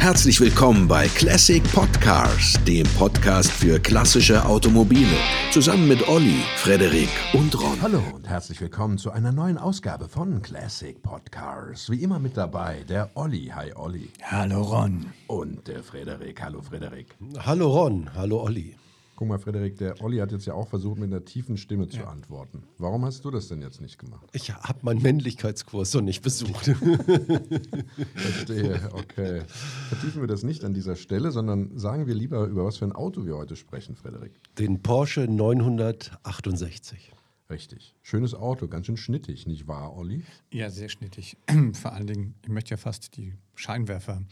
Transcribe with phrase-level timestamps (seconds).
[0.00, 5.14] Herzlich willkommen bei Classic Podcars, dem Podcast für klassische Automobile.
[5.52, 7.82] Zusammen mit Olli, Frederik und Ron.
[7.82, 11.90] Hallo und herzlich willkommen zu einer neuen Ausgabe von Classic Podcars.
[11.90, 13.52] Wie immer mit dabei der Olli.
[13.54, 14.08] Hi Olli.
[14.22, 15.04] Hallo Ron.
[15.26, 16.40] Und der Frederik.
[16.42, 17.14] Hallo Frederik.
[17.38, 18.08] Hallo Ron.
[18.14, 18.74] Hallo Olli.
[19.20, 22.06] Guck mal, Frederik, der Olli hat jetzt ja auch versucht, mit einer tiefen Stimme zu
[22.06, 22.62] antworten.
[22.78, 24.26] Warum hast du das denn jetzt nicht gemacht?
[24.32, 26.64] Ich habe meinen Männlichkeitskurs noch nicht besucht.
[28.14, 29.42] Verstehe, okay.
[29.90, 32.92] Vertiefen wir das nicht an dieser Stelle, sondern sagen wir lieber, über was für ein
[32.92, 34.32] Auto wir heute sprechen, Frederik.
[34.56, 37.12] Den Porsche 968.
[37.50, 37.94] Richtig.
[38.00, 40.24] Schönes Auto, ganz schön schnittig, nicht wahr, Olli?
[40.50, 41.36] Ja, sehr schnittig.
[41.74, 44.22] Vor allen Dingen, ich möchte ja fast die Scheinwerfer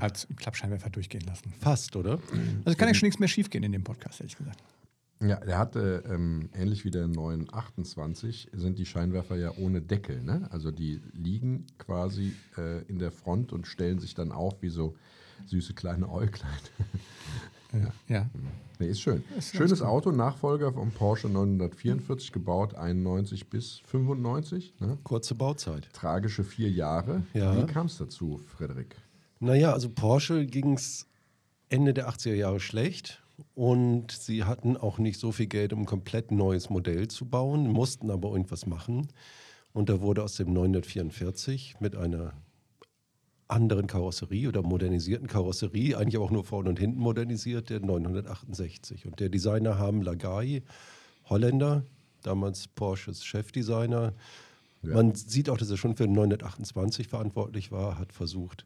[0.00, 1.52] als Klappscheinwerfer durchgehen lassen.
[1.60, 2.18] Fast, oder?
[2.64, 4.62] Also kann ja schon nichts mehr schiefgehen in dem Podcast, ehrlich gesagt.
[5.22, 10.22] Ja, der hatte, ähm, ähnlich wie der 928, sind die Scheinwerfer ja ohne Deckel.
[10.22, 10.48] Ne?
[10.50, 14.96] Also die liegen quasi äh, in der Front und stellen sich dann auf wie so
[15.46, 16.50] süße kleine Äuglein.
[17.72, 17.92] ja.
[18.08, 18.30] ja.
[18.80, 19.22] Nee, ist schön.
[19.38, 24.74] Ist Schönes Auto, Nachfolger vom Porsche 944, gebaut 91 bis 95.
[24.80, 24.98] Ne?
[25.04, 25.88] Kurze Bauzeit.
[25.92, 27.22] Tragische vier Jahre.
[27.34, 27.56] Ja.
[27.56, 28.96] Wie kam es dazu, Frederik?
[29.44, 31.06] Naja, also Porsche ging es
[31.68, 33.22] Ende der 80er Jahre schlecht.
[33.54, 37.68] Und sie hatten auch nicht so viel Geld, um ein komplett neues Modell zu bauen,
[37.68, 39.08] mussten aber irgendwas machen.
[39.72, 42.32] Und da wurde aus dem 944 mit einer
[43.46, 49.04] anderen Karosserie oder modernisierten Karosserie, eigentlich auch nur vorne und hinten modernisiert, der 968.
[49.06, 50.62] Und der Designer Harm Lagai,
[51.26, 51.84] Holländer,
[52.22, 54.14] damals Porsches Chefdesigner.
[54.82, 54.94] Ja.
[54.94, 58.64] Man sieht auch, dass er schon für den 928 verantwortlich war, hat versucht,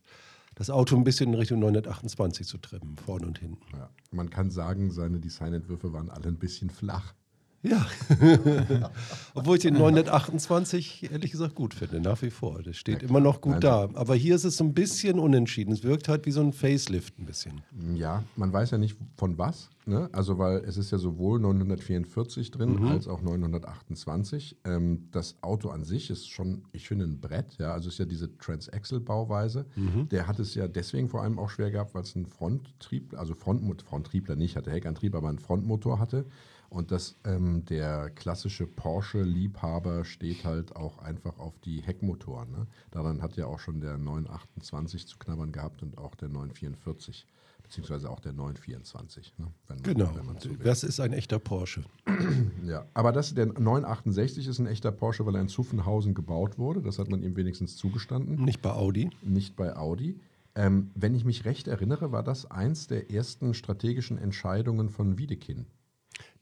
[0.59, 3.63] das Auto ein bisschen in Richtung 928 zu trimmen, vorne und hinten.
[3.77, 3.91] Ja.
[4.11, 7.15] Man kann sagen, seine Designentwürfe waren alle ein bisschen flach.
[7.63, 7.87] Ja.
[9.35, 12.63] Obwohl ich den 928 ehrlich gesagt gut finde, nach wie vor.
[12.63, 13.89] Das steht ja, immer noch gut da.
[13.95, 15.73] Aber hier ist es so ein bisschen unentschieden.
[15.73, 17.63] Es wirkt halt wie so ein Facelift ein bisschen.
[17.95, 19.71] Ja, man weiß ja nicht von was.
[19.87, 20.09] Ne?
[20.13, 22.89] Also, weil es ist ja sowohl 944 drin mhm.
[22.89, 24.59] als auch 928.
[24.65, 27.57] Ähm, das Auto an sich ist schon, ich finde, ein Brett.
[27.59, 27.73] Ja?
[27.73, 29.67] Also, es ist ja diese Transaxle-Bauweise.
[29.75, 30.09] Mhm.
[30.11, 33.35] Der hat es ja deswegen vor allem auch schwer gehabt, weil es einen Fronttrieb, also
[33.35, 36.27] Front, Fronttriebler nicht hatte, Heckantrieb, aber einen Frontmotor hatte.
[36.71, 42.51] Und dass ähm, der klassische Porsche-Liebhaber steht halt auch einfach auf die Heckmotoren.
[42.51, 42.67] Ne?
[42.91, 47.27] Daran hat ja auch schon der 928 zu knabbern gehabt und auch der 944,
[47.63, 49.33] beziehungsweise auch der 924.
[49.39, 49.47] Ne?
[49.67, 51.85] Wenn man, genau, wenn man so das ist ein echter Porsche.
[52.67, 56.83] ja, aber das, der 968 ist ein echter Porsche, weil er in Zuffenhausen gebaut wurde.
[56.83, 58.45] Das hat man ihm wenigstens zugestanden.
[58.45, 59.09] Nicht bei Audi?
[59.23, 60.21] Nicht bei Audi.
[60.55, 65.67] Ähm, wenn ich mich recht erinnere, war das eins der ersten strategischen Entscheidungen von Wiedekind.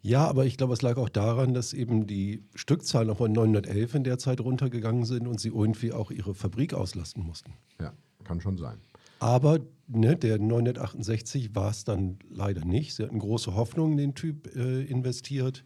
[0.02, 3.94] Ja, aber ich glaube, es lag auch daran, dass eben die Stückzahlen noch von 911
[3.96, 7.54] in der Zeit runtergegangen sind und sie irgendwie auch ihre Fabrik auslasten mussten.
[7.80, 7.92] Ja,
[8.24, 8.78] kann schon sein.
[9.18, 12.94] Aber ne, der 968 war es dann leider nicht.
[12.94, 15.64] Sie hatten große Hoffnung in den Typ äh, investiert.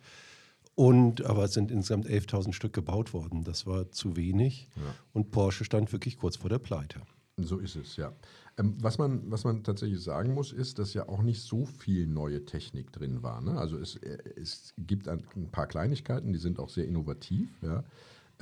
[0.75, 3.45] Und, aber es sind insgesamt 11.000 Stück gebaut worden.
[3.45, 4.69] Das war zu wenig.
[4.77, 4.95] Ja.
[5.13, 7.03] Und Porsche stand wirklich kurz vor der Pleite.
[7.37, 8.13] So ist es, ja.
[8.61, 12.07] Ähm, was, man, was man tatsächlich sagen muss, ist, dass ja auch nicht so viel
[12.07, 13.41] neue Technik drin war.
[13.41, 13.59] Ne?
[13.59, 17.85] Also es, äh, es gibt ein, ein, paar Kleinigkeiten, die sind auch sehr innovativ, ja.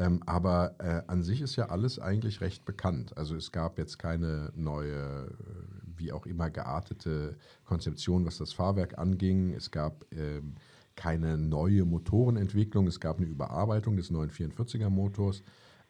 [0.01, 3.17] Ähm, aber äh, an sich ist ja alles eigentlich recht bekannt.
[3.17, 5.31] Also es gab jetzt keine neue, äh,
[5.97, 9.55] wie auch immer geartete Konzeption, was das Fahrwerk anging.
[9.55, 10.55] Es gab ähm,
[10.95, 12.87] keine neue Motorenentwicklung.
[12.87, 15.43] Es gab eine Überarbeitung des 944er Motors.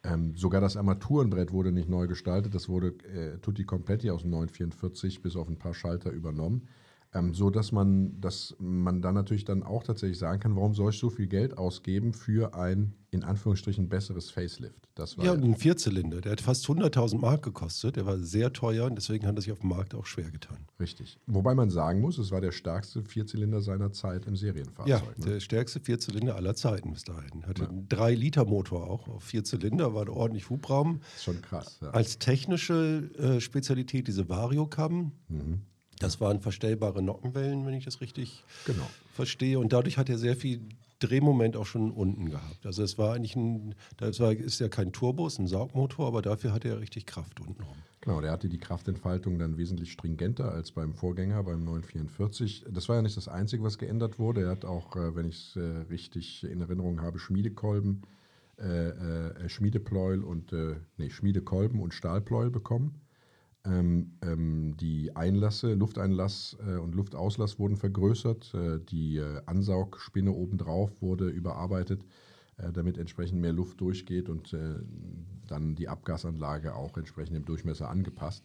[0.05, 4.31] Ähm, sogar das Armaturenbrett wurde nicht neu gestaltet, das wurde äh, tutti completi aus dem
[4.31, 6.69] 944 bis auf ein paar Schalter übernommen.
[7.15, 10.91] Ähm, so dass man, dass man dann natürlich dann auch tatsächlich sagen kann, warum soll
[10.91, 14.91] ich so viel Geld ausgeben für ein in Anführungsstrichen besseres Facelift?
[14.95, 18.85] Das war ja, ein Vierzylinder, der hat fast 100.000 Mark gekostet, der war sehr teuer
[18.85, 20.59] und deswegen hat er sich auf dem Markt auch schwer getan.
[20.79, 21.19] Richtig.
[21.27, 24.89] Wobei man sagen muss, es war der stärkste Vierzylinder seiner Zeit im Serienfahrzeug.
[24.89, 25.33] Ja, ne?
[25.33, 27.47] der stärkste Vierzylinder aller Zeiten bis dahin.
[27.47, 27.69] Hatte ja.
[27.71, 31.01] einen 3-Liter-Motor auch auf Vierzylinder, war ordentlich Hubraum.
[31.17, 31.79] Ist schon krass.
[31.81, 31.91] Ja.
[31.91, 35.13] Als technische äh, Spezialität diese Vario-Kamm.
[35.29, 35.63] Mhm
[35.99, 38.89] das waren verstellbare Nockenwellen, wenn ich das richtig genau.
[39.13, 39.59] verstehe.
[39.59, 40.61] Und dadurch hat er sehr viel
[40.99, 42.67] Drehmoment auch schon unten gehabt.
[42.67, 46.07] Also es war eigentlich ein, das war, ist ja kein Turbo, es ist ein Saugmotor,
[46.07, 47.77] aber dafür hatte er richtig Kraft unten rum.
[48.01, 52.67] Genau, der hatte die Kraftentfaltung dann wesentlich stringenter als beim Vorgänger, beim 944.
[52.71, 54.43] Das war ja nicht das Einzige, was geändert wurde.
[54.43, 55.61] Er hat auch, äh, wenn ich es äh,
[55.91, 58.03] richtig in Erinnerung habe, Schmiedekolben,
[58.59, 63.01] äh, äh, Schmiedepleuel und, äh, nee, Schmiedekolben und Stahlpleuel bekommen.
[63.65, 68.55] Ähm, ähm, die Einlasse, Lufteinlass äh, und Luftauslass wurden vergrößert.
[68.55, 72.05] Äh, die äh, Ansaugspinne obendrauf wurde überarbeitet,
[72.73, 74.53] damit entsprechend mehr Luft durchgeht und
[75.47, 78.43] dann die Abgasanlage auch entsprechend im Durchmesser angepasst.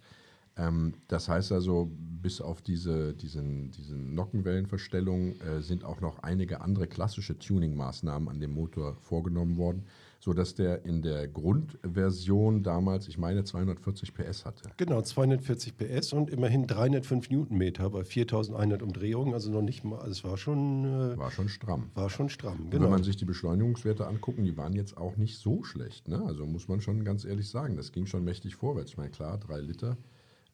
[0.55, 6.85] Ähm, das heißt also, bis auf diese, diesen, diesen Nockenwellenverstellung sind auch noch einige andere
[6.85, 9.85] klassische Tuning-Maßnahmen an dem Motor vorgenommen worden,
[10.23, 14.69] sodass der in der Grundversion damals, ich meine, 240 PS hatte.
[14.77, 20.11] Genau, 240 PS und immerhin 305 Newtonmeter bei 4100 Umdrehungen, also noch nicht mal, also
[20.11, 21.91] es war schon, äh, War schon stramm.
[21.93, 22.61] war schon stramm.
[22.61, 22.85] Und Genau.
[22.85, 26.07] Wenn man sich die Beschleunigungswerte angucken, die waren jetzt auch nicht so schlecht.
[26.07, 26.23] Ne?
[26.25, 28.91] Also muss man schon ganz ehrlich sagen, das ging schon mächtig vorwärts.
[28.91, 29.97] Ich meine, klar, drei Liter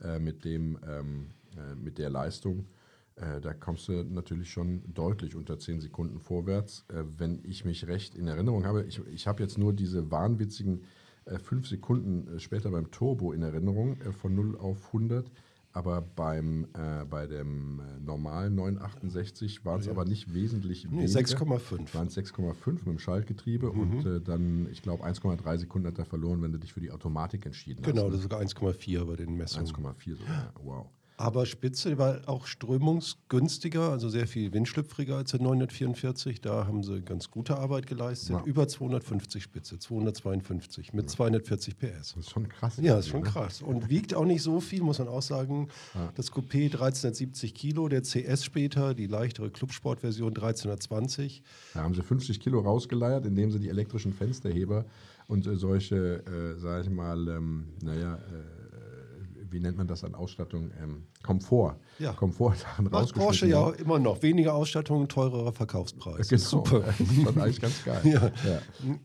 [0.03, 2.65] äh, mit, dem, ähm, äh, mit der Leistung,
[3.19, 6.85] äh, da kommst du natürlich schon deutlich unter 10 Sekunden vorwärts.
[6.89, 10.81] Äh, wenn ich mich recht in Erinnerung habe, ich, ich habe jetzt nur diese wahnwitzigen
[11.25, 15.31] 5 Sekunden äh, später beim Turbo in Erinnerung, äh, von 0 auf 100.
[15.71, 21.19] Aber beim, äh, bei dem äh, normalen 968 waren es aber nicht wesentlich Nee, weniger.
[21.19, 21.93] 6,5.
[21.93, 23.79] waren es 6,5 mit dem Schaltgetriebe Mhm.
[23.79, 26.89] und äh, dann, ich glaube, 1,3 Sekunden hat er verloren, wenn du dich für die
[26.91, 28.15] Automatik entschieden Genau, das hast.
[28.15, 29.67] ist sogar 1,4 bei den Messungen.
[29.67, 30.33] 1,4 sogar.
[30.33, 30.51] ja.
[30.63, 30.87] Wow.
[31.19, 36.39] Aber Spitze war auch strömungsgünstiger, also sehr viel windschlüpfriger als der 944.
[36.39, 38.37] Da haben sie ganz gute Arbeit geleistet.
[38.37, 38.43] Ja.
[38.45, 42.13] Über 250 Spitze, 252 mit 240 PS.
[42.15, 42.77] Das ist schon krass.
[42.81, 43.29] Ja, ist schon ne?
[43.29, 43.61] krass.
[43.61, 45.67] Und wiegt auch nicht so viel, muss man auch sagen.
[46.15, 51.43] Das Coupé 1370 Kilo, der CS später, die leichtere Clubsport-Version 1320.
[51.73, 54.85] Da haben sie 50 Kilo rausgeleiert, indem sie die elektrischen Fensterheber
[55.27, 58.58] und äh, solche, äh, sag ich mal, ähm, naja, äh,
[59.51, 60.71] wie nennt man das an Ausstattung?
[60.81, 61.77] Ähm, Komfort.
[61.99, 62.13] Ja.
[62.13, 64.21] Komfort daran Macht Porsche ja auch immer noch.
[64.21, 66.27] Weniger Ausstattung, teurerer Verkaufspreis.
[66.27, 66.41] Genau.
[66.41, 66.81] Super.
[66.81, 67.99] Das ist eigentlich ganz geil.
[68.49, 68.61] Ja.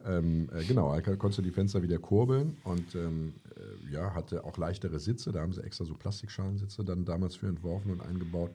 [0.07, 4.45] Ähm, äh, genau, da konntest du die Fenster wieder kurbeln und ähm, äh, ja, hatte
[4.45, 5.33] auch leichtere Sitze.
[5.33, 8.51] Da haben sie extra so Plastikschalensitze dann damals für entworfen und eingebaut.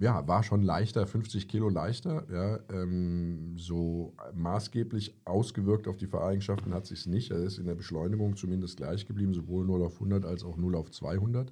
[0.00, 2.24] Ja, war schon leichter, 50 Kilo leichter.
[2.30, 7.32] Ja, ähm, so maßgeblich ausgewirkt auf die Fahreigenschaften hat sich nicht.
[7.32, 10.76] Er ist in der Beschleunigung zumindest gleich geblieben, sowohl 0 auf 100 als auch 0
[10.76, 11.50] auf 200.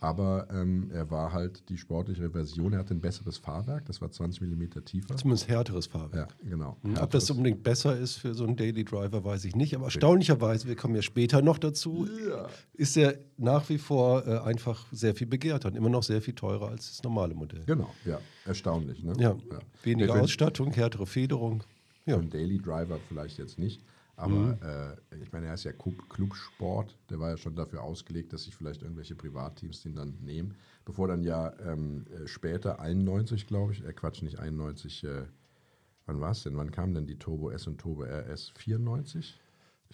[0.00, 2.72] Aber ähm, er war halt die sportlichere Version.
[2.72, 5.16] Er hatte ein besseres Fahrwerk, das war 20 mm tiefer.
[5.16, 6.36] Zumindest härteres Fahrwerk.
[6.44, 6.76] Ja, genau.
[6.82, 7.30] Hm, Ob das Härteres.
[7.32, 9.74] unbedingt besser ist für so einen Daily Driver, weiß ich nicht.
[9.74, 12.06] Aber erstaunlicherweise, wir kommen ja später noch dazu,
[12.74, 16.34] ist er nach wie vor äh, einfach sehr viel begehrter und immer noch sehr viel
[16.34, 17.64] teurer als das normale Modell.
[17.66, 19.02] Genau, ja, erstaunlich.
[19.02, 19.14] Ne?
[19.18, 19.36] Ja,
[19.82, 21.64] weniger Für- Ausstattung, härtere Federung.
[22.06, 23.82] Ja, einen Daily Driver vielleicht jetzt nicht.
[24.18, 28.32] Aber äh, ich meine, er ist ja Club- Clubsport, der war ja schon dafür ausgelegt,
[28.32, 30.56] dass sich vielleicht irgendwelche Privatteams den dann nehmen.
[30.84, 35.22] Bevor dann ja ähm, äh, später, 91 glaube ich, äh, Quatsch, nicht 91, äh,
[36.06, 36.56] wann war es denn?
[36.56, 38.52] Wann kamen denn die Turbo S und Turbo RS?
[38.56, 39.38] 94?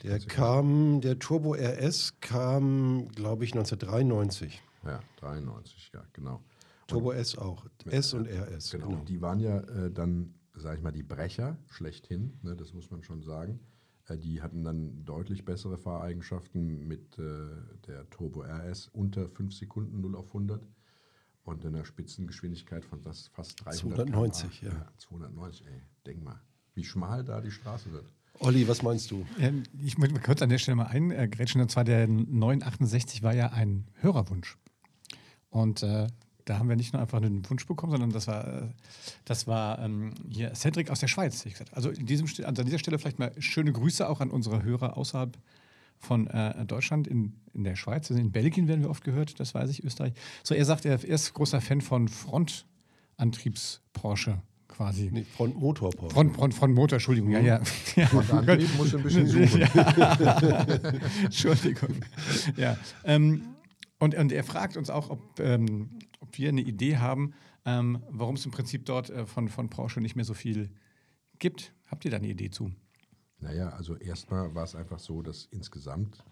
[0.02, 4.62] der kam, der Turbo RS kam, glaube ich, 1993.
[4.84, 6.40] Ja, 93, ja, genau.
[6.86, 7.66] Turbo S auch.
[7.86, 8.70] S und RS.
[8.70, 8.86] Genau.
[8.86, 8.98] Genau.
[9.00, 12.90] Und die waren ja äh, dann, sage ich mal, die Brecher schlechthin, ne, das muss
[12.90, 13.60] man schon sagen.
[14.08, 17.22] Äh, die hatten dann deutlich bessere Fahreigenschaften mit äh,
[17.86, 20.66] der Turbo RS unter 5 Sekunden 0 auf 100
[21.44, 24.76] und einer Spitzengeschwindigkeit von das fast 300 290, km/h.
[24.76, 24.92] ja.
[24.98, 26.40] 290, ey, denk mal,
[26.74, 28.06] wie schmal da die Straße wird.
[28.40, 29.24] Olli, was meinst du?
[29.38, 31.60] Ähm, Ich möchte kurz an der Stelle mal eingrätschen.
[31.60, 34.58] Und zwar der 968 war ja ein Hörerwunsch.
[35.50, 36.08] Und äh,
[36.44, 38.68] da haben wir nicht nur einfach einen Wunsch bekommen, sondern das war, äh,
[39.24, 41.46] das war ähm, hier Cedric aus der Schweiz.
[41.72, 44.96] Also in diesem, also an dieser Stelle vielleicht mal schöne Grüße auch an unsere Hörer
[44.96, 45.36] außerhalb
[45.98, 48.10] von äh, Deutschland, in, in der Schweiz.
[48.10, 50.12] Also in Belgien werden wir oft gehört, das weiß ich, Österreich.
[50.42, 55.10] So, er sagt, er ist großer Fan von Frontantriebs-Porsche quasi.
[55.12, 55.90] Nee, Frontmotor.
[56.10, 57.60] Front, Front, Frontmotor, Entschuldigung, ja, ja.
[57.96, 58.08] ja.
[58.10, 59.48] Und Antrieb muss ein bisschen zoomen.
[61.24, 61.96] Entschuldigung.
[62.56, 62.76] Ja.
[63.04, 63.54] Ähm,
[63.98, 65.88] und, und er fragt uns auch, ob, ähm,
[66.24, 67.34] ob wir eine Idee haben,
[67.66, 70.70] ähm, warum es im Prinzip dort äh, von, von Porsche nicht mehr so viel
[71.38, 71.74] gibt.
[71.86, 72.72] Habt ihr da eine Idee zu?
[73.40, 76.24] Naja, also erstmal war es einfach so, dass insgesamt,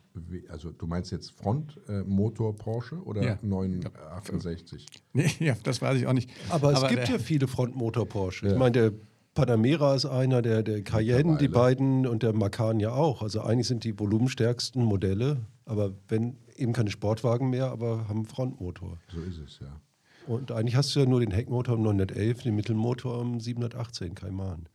[0.49, 3.39] also du meinst jetzt Frontmotor Porsche oder Ja.
[3.43, 4.87] 968?
[5.13, 6.31] Nee, ja, das weiß ich auch nicht.
[6.49, 8.47] Aber es gibt ja viele Frontmotor Porsche.
[8.47, 8.53] Ja.
[8.53, 8.93] Ich meine, der
[9.35, 13.23] Panamera ist einer, der, der Cayenne, die beiden und der Macan ja auch.
[13.23, 18.25] Also eigentlich sind die volumenstärksten Modelle, aber wenn eben keine Sportwagen mehr, aber haben einen
[18.25, 18.99] Frontmotor.
[19.13, 19.81] So ist es, ja.
[20.27, 24.69] Und eigentlich hast du ja nur den Heckmotor am 911, den Mittelmotor am 718 Cayman.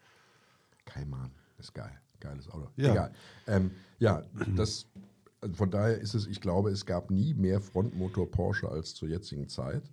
[0.85, 1.99] Kaiman, ist geil.
[2.19, 2.67] Geiles Auto.
[2.75, 2.91] Ja.
[2.91, 3.11] Egal.
[3.47, 4.23] Ähm, ja,
[4.55, 4.87] das,
[5.41, 9.07] also von daher ist es, ich glaube, es gab nie mehr Frontmotor Porsche als zur
[9.07, 9.83] jetzigen Zeit.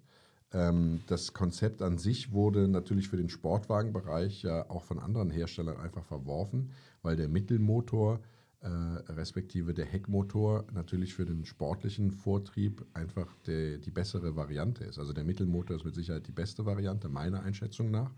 [0.53, 5.77] Ähm, das Konzept an sich wurde natürlich für den Sportwagenbereich ja auch von anderen Herstellern
[5.79, 6.71] einfach verworfen,
[7.03, 8.21] weil der Mittelmotor
[8.65, 14.99] äh, respektive der Heckmotor natürlich für den sportlichen Vortrieb einfach der, die bessere Variante ist.
[14.99, 18.11] Also der Mittelmotor ist mit Sicherheit die beste Variante, meiner Einschätzung nach.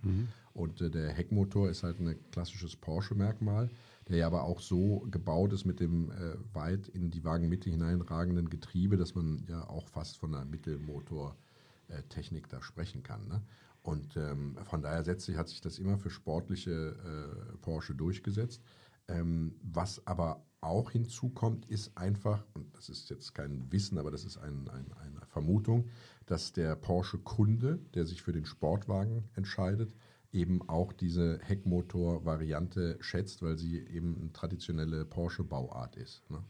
[0.55, 3.71] Und äh, der Heckmotor ist halt ein klassisches Porsche-Merkmal.
[4.09, 8.49] der ja aber auch so gebaut ist mit dem äh, weit in die Wagenmitte hineinragenden
[8.49, 13.27] Getriebe, dass man ja auch fast von einer Mittelmotor-Technik da sprechen kann.
[13.27, 13.43] Ne?
[13.83, 18.63] Und ähm, von daher sich, hat sich das immer für sportliche äh, Porsche durchgesetzt.
[19.09, 24.25] Ähm, was aber auch hinzukommt, ist einfach, und das ist jetzt kein Wissen, aber das
[24.25, 25.89] ist ein, ein, eine Vermutung,
[26.27, 29.95] dass der Porsche-Kunde, der sich für den Sportwagen entscheidet,
[30.33, 36.29] eben auch diese Heckmotor-Variante schätzt, weil sie eben eine traditionelle Porsche-Bauart ist.
[36.31, 36.43] Ne?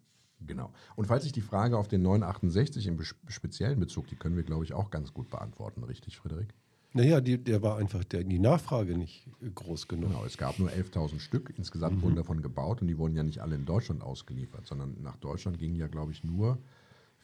[0.46, 0.74] Genau.
[0.98, 4.66] Und falls ich die Frage auf den 968 im speziellen Bezug, die können wir, glaube
[4.66, 6.50] ich, auch ganz gut beantworten, richtig, Frederik?
[6.96, 10.10] Naja, die, der war einfach der, die Nachfrage nicht groß genug.
[10.12, 11.52] Genau, es gab nur 11.000 Stück.
[11.58, 12.02] Insgesamt Mhm.
[12.04, 15.58] wurden davon gebaut und die wurden ja nicht alle in Deutschland ausgeliefert, sondern nach Deutschland
[15.58, 16.60] gingen ja, glaube ich, nur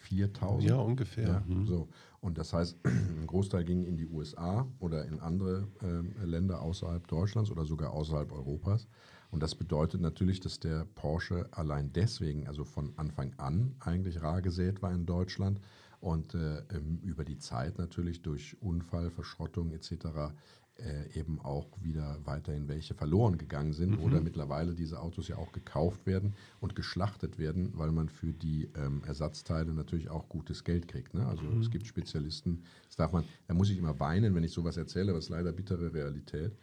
[0.10, 0.62] 4.000.
[0.64, 1.28] Ja, ungefähr.
[1.28, 1.68] Ja, Mhm.
[1.68, 1.88] so.
[2.22, 7.08] Und das heißt, ein Großteil ging in die USA oder in andere ähm, Länder außerhalb
[7.08, 8.88] Deutschlands oder sogar außerhalb Europas.
[9.32, 14.42] Und das bedeutet natürlich, dass der Porsche allein deswegen, also von Anfang an eigentlich rar
[14.42, 15.62] gesät war in Deutschland
[16.02, 20.34] und äh, ähm, über die Zeit natürlich durch Unfall, Verschrottung etc.
[20.82, 25.52] Äh, eben auch wieder weiterhin welche verloren gegangen sind oder mittlerweile diese Autos ja auch
[25.52, 30.88] gekauft werden und geschlachtet werden, weil man für die ähm, Ersatzteile natürlich auch gutes Geld
[30.88, 31.14] kriegt.
[31.14, 31.26] Ne?
[31.28, 34.78] Also es gibt Spezialisten, das darf man, da muss ich immer weinen, wenn ich sowas
[34.78, 36.54] erzähle, ist leider bittere Realität,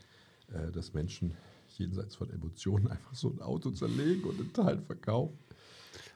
[0.50, 1.34] äh, dass Menschen
[1.78, 5.38] jenseits von Emotionen einfach so ein Auto zerlegen und einen Teil verkaufen.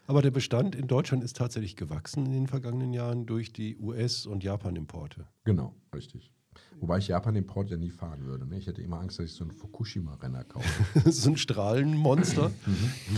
[0.06, 4.26] Aber der Bestand in Deutschland ist tatsächlich gewachsen in den vergangenen Jahren durch die US-
[4.26, 5.26] und Japan-Importe.
[5.44, 6.32] Genau, richtig.
[6.80, 8.46] Wobei ich Japan-Import ja nie fahren würde.
[8.46, 8.58] Ne?
[8.58, 11.10] Ich hätte immer Angst, dass ich so einen Fukushima-Renner kaufe.
[11.10, 12.50] so ein Strahlenmonster.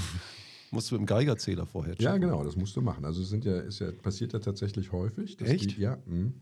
[0.71, 2.05] Musst du dem Geigerzähler vorher checken.
[2.05, 3.05] Ja, genau, das musst du machen.
[3.05, 5.39] Also es sind ja, ist ja, passiert ja tatsächlich häufig.
[5.43, 5.77] Echt?
[5.77, 5.99] Die, ja.
[6.07, 6.33] mh.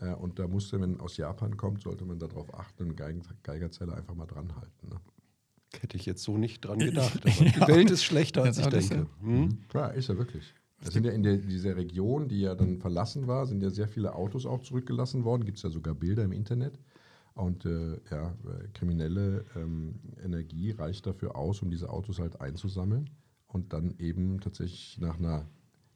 [0.00, 3.22] Äh, Und da musste, wenn aus Japan kommt, sollte man darauf achten und einen Geigen,
[3.42, 4.88] Geigerzähler einfach mal dran halten.
[4.90, 5.00] Ne?
[5.78, 7.20] Hätte ich jetzt so nicht dran gedacht.
[7.24, 9.04] Aber die Welt ist schlechter, als Ja, ich das denke.
[9.04, 9.58] ist Hm?
[9.72, 10.54] Ja, ist ja wirklich.
[10.82, 13.86] Das sind ja in der, dieser Region, die ja dann verlassen war, sind ja sehr
[13.86, 15.44] viele Autos auch zurückgelassen worden.
[15.44, 16.78] Gibt es ja sogar Bilder im Internet.
[17.34, 23.10] Und äh, ja, äh, kriminelle ähm, Energie reicht dafür aus, um diese Autos halt einzusammeln
[23.46, 25.46] und dann eben tatsächlich nach einer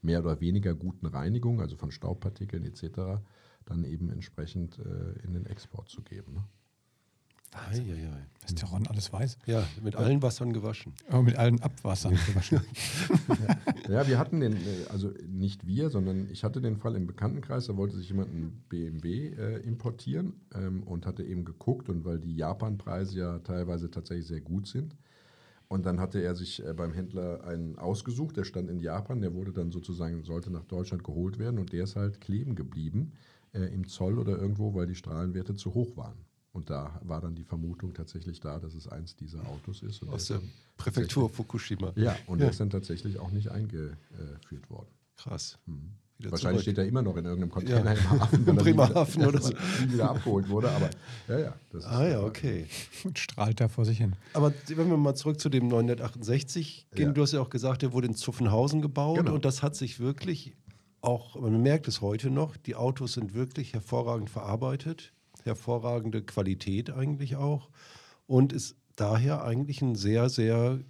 [0.01, 3.23] mehr oder weniger guten Reinigung, also von Staubpartikeln etc.,
[3.65, 6.35] dann eben entsprechend äh, in den Export zu geben.
[6.35, 6.45] Ne?
[7.55, 8.27] Eieiei.
[8.43, 9.39] Was der Ron alles weiß.
[9.47, 10.93] Ja, mit allen Wassern gewaschen.
[11.09, 12.61] Aber mit allen Abwassern gewaschen.
[13.89, 17.67] Ja, wir hatten den, äh, also nicht wir, sondern ich hatte den Fall im Bekanntenkreis,
[17.67, 22.19] da wollte sich jemand einen BMW äh, importieren ähm, und hatte eben geguckt und weil
[22.19, 24.97] die Japan-Preise ja teilweise tatsächlich sehr gut sind.
[25.69, 29.35] Und dann hatte er sich äh, beim Händler einen ausgesucht, der stand in Japan, der
[29.35, 33.13] wurde dann sozusagen, sollte nach Deutschland geholt werden und der ist halt kleben geblieben
[33.53, 36.17] äh, im Zoll oder irgendwo, weil die Strahlenwerte zu hoch waren.
[36.55, 40.01] Und da war dann die Vermutung tatsächlich da, dass es eins dieser Autos ist.
[40.03, 40.41] Und Aus der
[40.79, 41.93] Präfektur Fukushima.
[41.97, 44.87] Ja, und der ist dann tatsächlich auch nicht eingeführt worden.
[45.17, 45.59] Krass.
[46.17, 46.63] Wieder Wahrscheinlich zurück.
[46.63, 48.01] steht er immer noch in irgendeinem Container Ja.
[48.01, 48.47] im Hafen.
[48.47, 49.53] er wieder- Bremerhaven oder so.
[49.89, 50.71] wieder abgeholt wurde.
[50.71, 50.91] Aber
[51.27, 51.55] ja, ja.
[51.73, 52.67] Das Ah ist- ja, okay.
[53.03, 54.15] und strahlt da vor sich hin.
[54.33, 57.13] Aber wenn wir mal zurück zu dem 968 gehen, Ja.
[57.13, 59.35] du hast ja auch gesagt, der wurde in Zuffenhausen gebaut Genau.
[59.35, 60.53] und das hat sich wirklich
[61.01, 65.13] auch, man merkt es heute noch, die Autos sind wirklich hervorragend verarbeitet,
[65.45, 67.71] hervorragende Qualität eigentlich auch
[68.27, 70.81] und ist daher eigentlich ein sehr, sehr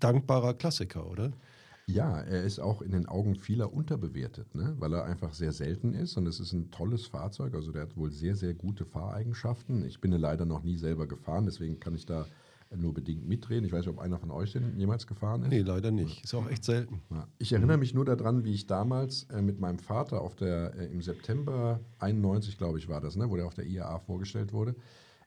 [0.00, 1.32] dankbarer Klassiker, oder?
[1.86, 4.76] Ja, er ist auch in den Augen vieler unterbewertet, ne?
[4.78, 7.54] weil er einfach sehr selten ist und es ist ein tolles Fahrzeug.
[7.54, 9.86] Also der hat wohl sehr, sehr gute Fahreigenschaften.
[9.86, 12.26] Ich bin leider noch nie selber gefahren, deswegen kann ich da
[12.76, 13.64] nur bedingt mitreden.
[13.64, 15.48] Ich weiß nicht, ob einer von euch den jemals gefahren ist.
[15.48, 16.22] Nee, leider nicht.
[16.24, 17.00] Ist auch echt selten.
[17.38, 20.86] Ich erinnere mich nur daran, wie ich damals äh, mit meinem Vater auf der, äh,
[20.86, 24.74] im September 91, glaube ich, war das, ne, wo der auf der IAA vorgestellt wurde.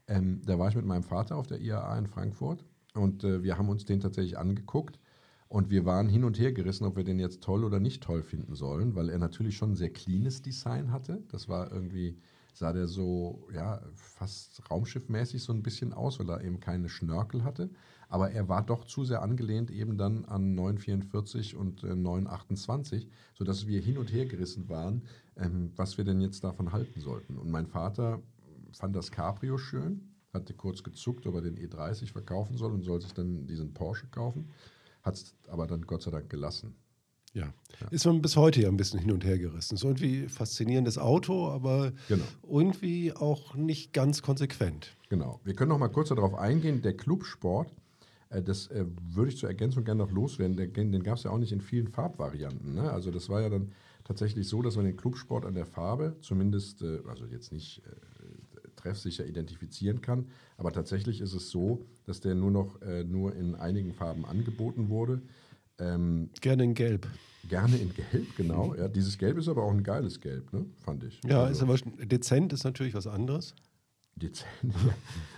[0.07, 3.57] Ähm, da war ich mit meinem Vater auf der IAA in Frankfurt und äh, wir
[3.57, 5.00] haben uns den tatsächlich angeguckt
[5.48, 8.21] und wir waren hin und her gerissen, ob wir den jetzt toll oder nicht toll
[8.21, 11.24] finden sollen, weil er natürlich schon ein sehr cleanes Design hatte.
[11.29, 12.17] Das war irgendwie
[12.53, 17.43] sah der so, ja, fast raumschiffmäßig so ein bisschen aus, weil er eben keine Schnörkel
[17.43, 17.70] hatte.
[18.10, 23.67] Aber er war doch zu sehr angelehnt eben dann an 944 und äh, 928, sodass
[23.67, 25.03] wir hin und her gerissen waren,
[25.38, 27.38] ähm, was wir denn jetzt davon halten sollten.
[27.38, 28.22] Und mein Vater
[28.74, 33.01] fand das Cabrio schön, hatte kurz gezuckt, ob er den E30 verkaufen soll und soll
[33.01, 34.50] sich dann diesen Porsche kaufen,
[35.03, 36.75] hat es aber dann Gott sei Dank gelassen.
[37.33, 37.53] Ja.
[37.91, 39.75] Ist man bis heute ja ein bisschen hin und her gerissen.
[39.75, 42.23] Ist irgendwie faszinierendes Auto, aber Genau.
[42.47, 44.95] irgendwie auch nicht ganz konsequent.
[45.09, 45.39] Genau.
[45.43, 46.81] Wir können noch mal kurz darauf eingehen.
[46.81, 47.73] Der Clubsport,
[48.29, 50.57] äh, das äh, würde ich zur Ergänzung gerne noch loswerden.
[50.57, 52.75] Der, den gab es ja auch nicht in vielen Farbvarianten.
[52.75, 52.91] Ne?
[52.91, 53.71] Also das war ja dann
[54.03, 57.81] tatsächlich so, dass man den Clubsport an der Farbe zumindest, äh, also jetzt nicht
[58.75, 60.25] treffsicher identifizieren kann,
[60.57, 64.89] aber tatsächlich ist es so, dass der nur noch äh, nur in einigen Farben angeboten
[64.89, 65.21] wurde.
[65.81, 67.07] Ähm, Gerne in Gelb.
[67.50, 68.75] gerne in Gelb, genau.
[68.75, 70.65] Ja, dieses Gelb ist aber auch ein geiles Gelb, ne?
[70.83, 71.19] fand ich.
[71.25, 73.55] Ja, Also- ist aber dezent ist natürlich was anderes.
[74.15, 74.47] Dezent.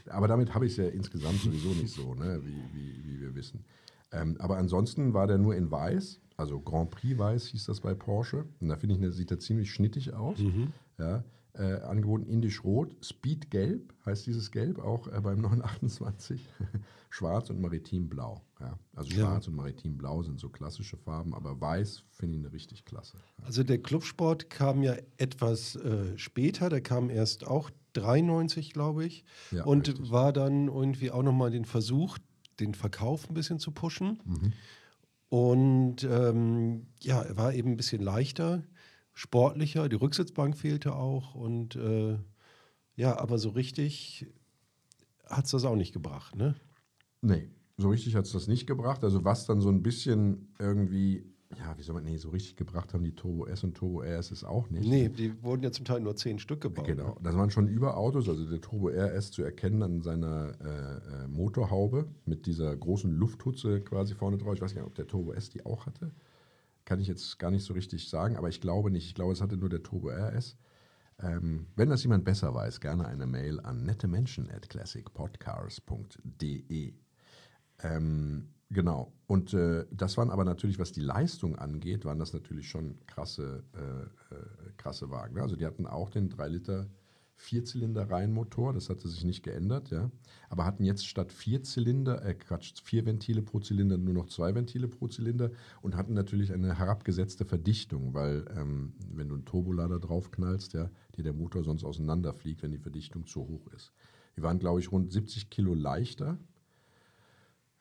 [0.06, 0.14] Ja.
[0.16, 2.42] Aber damit habe ich es ja insgesamt sowieso nicht so, ne?
[2.44, 3.64] wie, wie, wie wir wissen.
[4.12, 7.94] Ähm, aber ansonsten war der nur in weiß, also Grand Prix weiß hieß das bei
[7.94, 8.46] Porsche.
[8.60, 10.38] Und da finde ich, der sieht er ziemlich schnittig aus.
[11.00, 11.24] Ja,
[11.56, 16.42] äh, angeboten indisch rot, Speed gelb heißt dieses Gelb auch äh, beim 928.
[17.10, 18.42] Schwarz und maritim blau.
[18.60, 18.78] Ja.
[18.96, 19.28] Also Ja.
[19.28, 23.18] schwarz und maritim blau sind so klassische Farben, aber weiß finde ich eine richtig klasse.
[23.44, 29.24] Also der Clubsport kam ja etwas äh, später, der kam erst auch 93, glaube ich.
[29.52, 30.10] Ja, und richtig.
[30.12, 32.18] war dann irgendwie auch nochmal den Versuch,
[32.60, 34.20] den Verkauf ein bisschen zu pushen.
[34.26, 34.54] Mhm.
[35.30, 38.64] Und ähm, ja, er war eben ein bisschen leichter,
[39.14, 41.36] sportlicher, die Rücksitzbank fehlte auch.
[41.36, 42.18] Und äh,
[42.96, 44.28] ja, aber so richtig
[45.26, 46.56] hat es das auch nicht gebracht, ne?
[47.22, 49.04] Nee, so richtig hat es das nicht gebracht.
[49.04, 51.24] Also was dann so ein bisschen irgendwie,
[51.58, 54.32] ja, wie soll man, nee, so richtig gebracht haben die Turbo S und Turbo RS
[54.32, 54.88] ist auch nicht.
[54.88, 56.86] Nee, die wurden ja zum Teil nur zehn Stück gebaut.
[56.86, 61.28] Genau, das waren schon Überautos, also der Turbo RS zu erkennen an seiner äh, äh,
[61.28, 64.56] Motorhaube mit dieser großen Lufthutze quasi vorne drauf.
[64.56, 66.12] Ich weiß gar nicht, ob der Turbo S die auch hatte.
[66.86, 69.08] Kann ich jetzt gar nicht so richtig sagen, aber ich glaube nicht.
[69.08, 70.58] Ich glaube, es hatte nur der Turbo RS.
[71.20, 76.94] Ähm, wenn das jemand besser weiß, gerne eine Mail an nettemenschen at classicpodcars.de.
[77.80, 79.14] Ähm, genau.
[79.28, 83.64] Und äh, das waren aber natürlich, was die Leistung angeht, waren das natürlich schon krasse,
[83.74, 85.40] äh, äh, krasse Wagen.
[85.40, 86.90] Also die hatten auch den 3 Liter
[87.36, 90.12] Vierzylinder-Reihenmotor, das hatte sich nicht geändert, ja.
[90.50, 94.54] Aber hatten jetzt statt vier Zylinder, äh Quatsch, vier Ventile pro Zylinder nur noch zwei
[94.56, 100.00] Ventile pro Zylinder und hatten natürlich eine herabgesetzte Verdichtung, weil ähm, wenn du einen Turbolader
[100.00, 103.94] draufknallst, ja, dir der Motor sonst auseinanderfliegt, wenn die Verdichtung zu hoch ist.
[104.38, 106.38] Die waren, glaube ich, rund 70 Kilo leichter.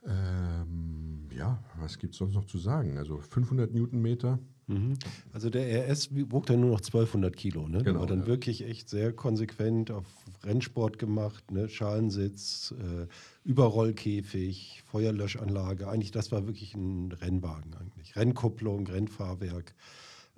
[0.05, 2.99] Ähm, ja, was gibt es sonst noch zu sagen?
[2.99, 4.39] Also 500 Newtonmeter.
[4.67, 4.95] Mhm.
[5.33, 7.69] Also der RS wog dann nur noch 1200 Kilo.
[7.69, 7.83] Ne?
[7.83, 8.27] Genau, war dann ja.
[8.27, 10.05] wirklich echt sehr konsequent auf
[10.45, 11.69] Rennsport gemacht, ne?
[11.69, 13.07] Schalensitz, äh,
[13.45, 15.89] Überrollkäfig, Feuerlöschanlage.
[15.89, 18.17] Eigentlich, das war wirklich ein Rennwagen eigentlich.
[18.17, 19.75] Rennkupplung, Rennfahrwerk.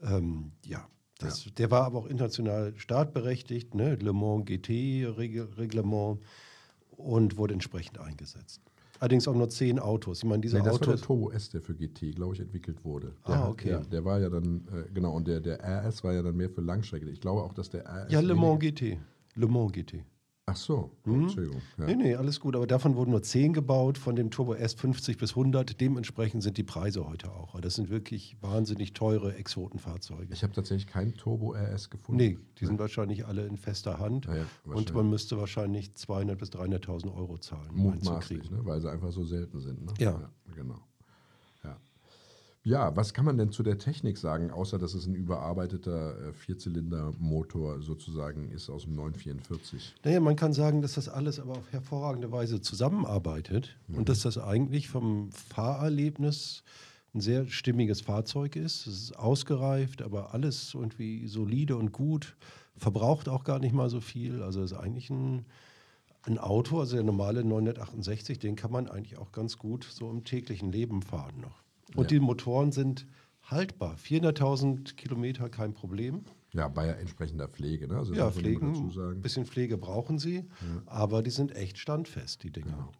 [0.02, 0.86] Ähm, ja,
[1.18, 3.94] das, der war aber auch international startberechtigt, ne?
[3.94, 6.20] Le Mans GT-Reglement
[6.90, 8.60] und wurde entsprechend eingesetzt.
[9.00, 10.18] Allerdings auch nur zehn Autos.
[10.18, 11.00] Ich meine, diese Nee, das war der Autos.
[11.02, 13.12] Turbo S, der für GT, glaube ich, entwickelt wurde.
[13.24, 13.70] Ah, Der, okay.
[13.70, 16.48] Ja, der war ja dann, äh, genau, und der, der RS war ja dann mehr
[16.48, 17.08] für Langstrecke.
[17.10, 18.12] Ich glaube auch, dass der RS.
[18.12, 18.98] Ja, Le Mans GT.
[19.34, 20.04] Le Mans GT.
[20.46, 21.22] Ach so, Mhm.
[21.22, 21.62] Entschuldigung.
[21.78, 21.86] Ja.
[21.86, 22.54] Nee, nee, alles gut.
[22.54, 25.80] Aber davon wurden nur 10 gebaut, von dem Turbo S 50 bis 100.
[25.80, 27.58] Dementsprechend sind die Preise heute auch.
[27.62, 30.34] Das sind wirklich wahnsinnig teure Exotenfahrzeuge.
[30.34, 32.18] Ich habe tatsächlich keinen Turbo RS gefunden.
[32.22, 34.26] Nee, die sind wahrscheinlich alle in fester Hand.
[34.26, 38.40] Ja, ja, und man müsste wahrscheinlich 200.000 bis 300.000 Euro zahlen, um einen zu Mutmaßlich,
[38.40, 38.54] kriegen.
[38.56, 38.60] ne?
[38.66, 39.82] weil sie einfach so selten sind.
[39.86, 39.94] Ne?
[39.98, 40.30] Ja.
[40.54, 40.78] Genau.
[42.64, 42.96] Ja.
[42.96, 47.82] was kann man denn zu der Technik sagen, außer dass es ein überarbeiteter äh, Vierzylinder-Motor
[47.82, 49.94] sozusagen ist aus dem 944?
[50.02, 54.38] Naja, man kann sagen, dass das alles aber auf hervorragende Weise zusammenarbeitet und dass das
[54.38, 56.64] eigentlich vom Fahrerlebnis
[57.14, 58.86] ein sehr stimmiges Fahrzeug ist.
[58.86, 62.36] Es ist ausgereift, aber alles irgendwie solide und gut,
[62.76, 64.42] verbraucht auch gar nicht mal so viel.
[64.42, 65.44] Also es ist eigentlich ein,
[66.22, 70.24] ein Auto, also der normale 968, den kann man eigentlich auch ganz gut so im
[70.24, 71.63] täglichen Leben fahren noch.
[71.94, 72.18] Und Ja.
[72.18, 73.06] die Motoren sind
[73.42, 73.96] haltbar.
[73.96, 76.24] 400.000 Kilometer kein Problem.
[76.52, 77.88] Ja, bei entsprechender Pflege.
[77.88, 77.96] Ne?
[77.98, 80.44] Also Ja, Pflegen, ein bisschen Pflege brauchen sie,
[80.86, 82.66] aber die sind echt standfest, die Dinger.
[82.72, 82.92] Genau.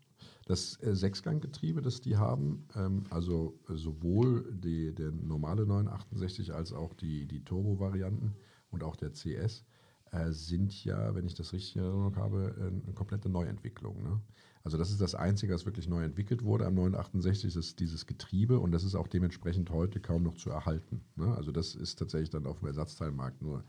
[0.46, 6.72] Das äh, Sechsganggetriebe, das die haben, ähm, also äh, sowohl die, der normale 968 als
[6.72, 8.35] auch die, die Turbo-Varianten
[8.70, 9.64] und auch der CS,
[10.11, 14.02] äh, sind ja, wenn ich das richtig in Erinnerung habe, äh, eine komplette Neuentwicklung.
[14.02, 14.20] Ne?
[14.64, 18.59] Also das ist das Einzige, was wirklich neu entwickelt wurde am 968, ist dieses Getriebe
[18.59, 21.03] und das ist auch dementsprechend heute kaum noch zu erhalten.
[21.16, 21.35] Ne?
[21.37, 23.62] Also das ist tatsächlich dann auf dem Ersatzteilmarkt nur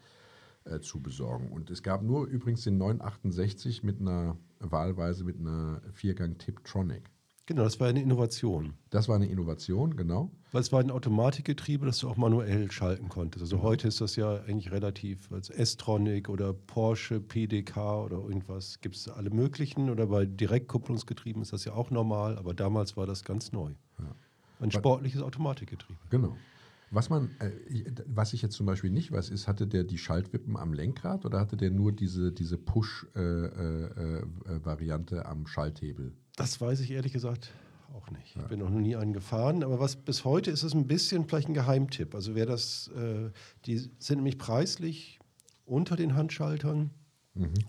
[0.64, 1.52] äh, zu besorgen.
[1.52, 7.12] Und es gab nur übrigens den 968 mit einer, wahlweise mit einer Viergang Tiptronic.
[7.48, 8.74] Genau, das war eine Innovation.
[8.90, 10.32] Das war eine Innovation, genau.
[10.52, 13.44] Weil es war ein Automatikgetriebe, das du auch manuell schalten konntest.
[13.44, 18.96] Also heute ist das ja eigentlich relativ, als S-Tronic oder Porsche, PDK oder irgendwas, gibt
[18.96, 19.92] es alle möglichen.
[19.92, 23.74] Oder bei Direktkupplungsgetrieben ist das ja auch normal, aber damals war das ganz neu.
[24.60, 26.00] Ein sportliches Automatikgetriebe.
[26.10, 26.36] Genau.
[26.92, 27.52] Was man, äh,
[28.06, 31.40] was ich jetzt zum Beispiel nicht weiß, ist, hatte der die Schaltwippen am Lenkrad oder
[31.40, 36.14] hatte der nur diese, diese Push-Variante äh, äh, am Schalthebel?
[36.36, 37.52] Das weiß ich ehrlich gesagt
[37.94, 38.36] auch nicht.
[38.36, 41.48] Ich bin noch nie einen gefahren, aber was bis heute ist es ein bisschen vielleicht
[41.48, 42.14] ein Geheimtipp.
[42.14, 43.32] Also wer das, äh,
[43.66, 45.20] die sind nämlich preislich
[45.66, 46.92] unter den Handschaltern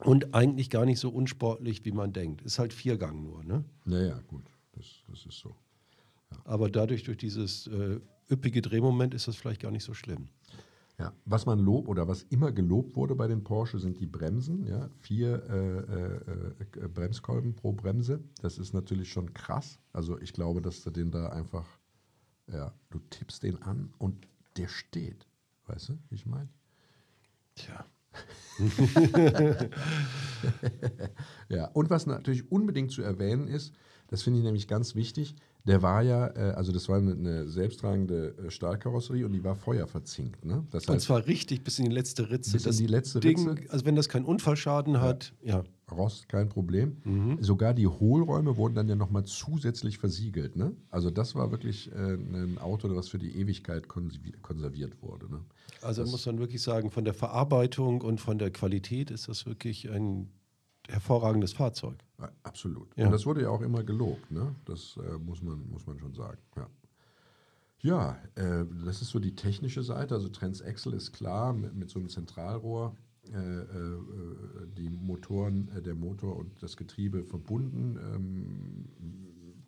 [0.01, 2.43] und eigentlich gar nicht so unsportlich, wie man denkt.
[2.43, 3.65] Ist halt Viergang nur, ne?
[3.85, 5.57] Naja, gut, das, das ist so.
[6.45, 7.99] Aber dadurch, durch dieses äh,
[8.31, 10.29] üppige Drehmoment, ist das vielleicht gar nicht so schlimm.
[10.99, 14.67] Ja, was man lobt oder was immer gelobt wurde bei den Porsche sind die Bremsen.
[14.67, 18.21] Ja, vier äh, äh, äh, Bremskolben pro Bremse.
[18.41, 19.79] Das ist natürlich schon krass.
[19.93, 21.67] Also ich glaube, dass du den da einfach,
[22.51, 25.27] ja, du tippst den an und der steht.
[25.67, 26.49] Weißt du, wie ich meine?
[27.55, 27.85] Tja.
[31.49, 33.75] Ja, und was natürlich unbedingt zu erwähnen ist,
[34.09, 37.49] das finde ich nämlich ganz wichtig, der war ja, äh, also das war eine, eine
[37.49, 40.45] selbsttragende äh, Stahlkarosserie und die war feuerverzinkt.
[40.45, 40.65] Ne?
[40.71, 42.53] Das Und heißt, zwar richtig bis in die letzte Ritze.
[42.53, 43.71] Bis in das die letzte Ding, Ritze?
[43.73, 45.65] Also wenn das keinen Unfallschaden hat, ja.
[45.91, 46.97] Rost kein Problem.
[47.05, 47.43] Mhm.
[47.43, 50.57] Sogar die Hohlräume wurden dann ja nochmal zusätzlich versiegelt.
[50.57, 50.73] Ne?
[50.91, 55.31] Also das war wirklich äh, ein Auto, was für die Ewigkeit konservi- konserviert wurde.
[55.31, 55.41] Ne?
[55.83, 59.91] Also muss man wirklich sagen, von der Verarbeitung und von der Qualität ist das wirklich
[59.91, 60.29] ein
[60.89, 61.97] hervorragendes Fahrzeug.
[62.43, 62.89] Absolut.
[62.97, 63.07] Ja.
[63.07, 64.55] Und das wurde ja auch immer gelobt, ne?
[64.65, 66.39] Das äh, muss, man, muss man schon sagen.
[66.57, 66.69] Ja,
[67.81, 70.15] ja äh, das ist so die technische Seite.
[70.15, 72.97] Also Transaxle ist klar mit, mit so einem Zentralrohr.
[73.33, 73.99] Äh, äh,
[74.77, 77.99] die Motoren, äh, der Motor und das Getriebe verbunden.
[78.15, 78.85] Ähm,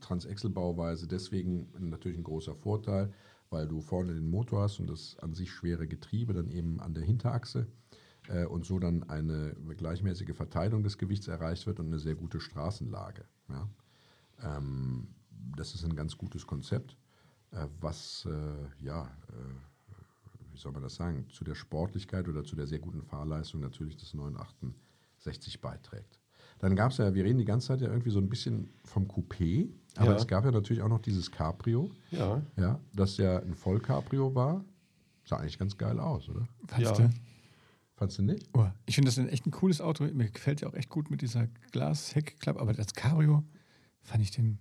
[0.00, 3.12] Transaxle-Bauweise deswegen natürlich ein großer Vorteil,
[3.50, 6.94] weil du vorne den Motor hast und das an sich schwere Getriebe dann eben an
[6.94, 7.66] der Hinterachse
[8.29, 12.41] äh, und so dann eine gleichmäßige Verteilung des Gewichts erreicht wird und eine sehr gute
[12.41, 13.25] Straßenlage.
[13.49, 13.69] Ja?
[14.43, 15.09] Ähm,
[15.57, 16.97] das ist ein ganz gutes Konzept,
[17.53, 22.57] äh, was äh, ja, äh, wie soll man das sagen, zu der Sportlichkeit oder zu
[22.57, 26.19] der sehr guten Fahrleistung natürlich des 968 beiträgt.
[26.59, 29.07] Dann gab es ja, wir reden die ganze Zeit ja irgendwie so ein bisschen vom
[29.07, 30.17] Coupé, aber Ja.
[30.17, 32.43] es gab ja natürlich auch noch dieses Cabrio, Ja.
[32.57, 34.64] ja, das ja ein Vollcabrio war.
[35.25, 36.49] Sah eigentlich ganz geil aus, oder?
[36.67, 37.07] Fandst Ja.
[37.07, 37.11] du?
[37.98, 38.48] Fandst du nicht?
[38.52, 40.04] Oh, ich finde das ein echt ein cooles Auto.
[40.04, 43.42] Mir gefällt ja auch echt gut mit dieser Glasheckklappe, aber das Cabrio
[44.02, 44.61] fand ich den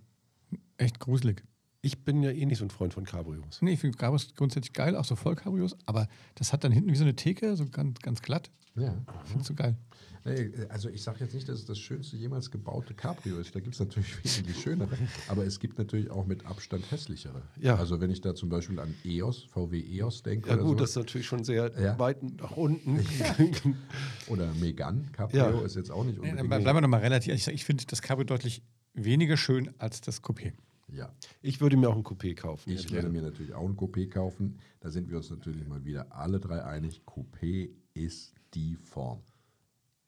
[0.77, 1.43] echt gruselig.
[1.83, 3.61] Ich bin ja eh nicht so ein Freund von Cabrios.
[3.61, 6.95] Nee, ich finde Cabrios grundsätzlich geil, auch so Vollcabrios, aber das hat dann hinten wie
[6.95, 8.49] so eine Theke, so ganz, ganz glatt.
[8.77, 8.95] Ja.
[9.23, 9.75] Ich finde es so geil.
[10.25, 13.55] Nee, Also ich sage jetzt nicht, dass es das schönste jemals gebaute Cabrio ist.
[13.55, 14.97] Da gibt es natürlich wesentlich schönere,
[15.29, 17.41] aber es gibt natürlich auch mit Abstand hässlichere.
[17.61, 17.75] Ja.
[17.77, 20.83] Also wenn ich da zum Beispiel an EOS, VW EOS denke Ja oder, gut, so,
[20.83, 21.97] das ist natürlich schon sehr Ja.
[21.97, 22.99] weit nach unten.
[24.27, 25.61] oder Megane Cabrio Ja.
[25.65, 26.49] ist jetzt auch nicht Nee, unbedingt.
[26.49, 27.33] bleiben wir nochmal relativ.
[27.33, 28.63] Ich, ich finde das Cabrio deutlich
[28.93, 30.53] weniger schön als das Coupé.
[30.91, 32.69] ja, Ich würde mir auch ein Coupé kaufen.
[32.71, 34.59] ich werde mir natürlich auch ein Coupé kaufen.
[34.81, 37.01] Da sind wir uns natürlich mal wieder alle drei einig.
[37.05, 39.21] Coupé ist die Form.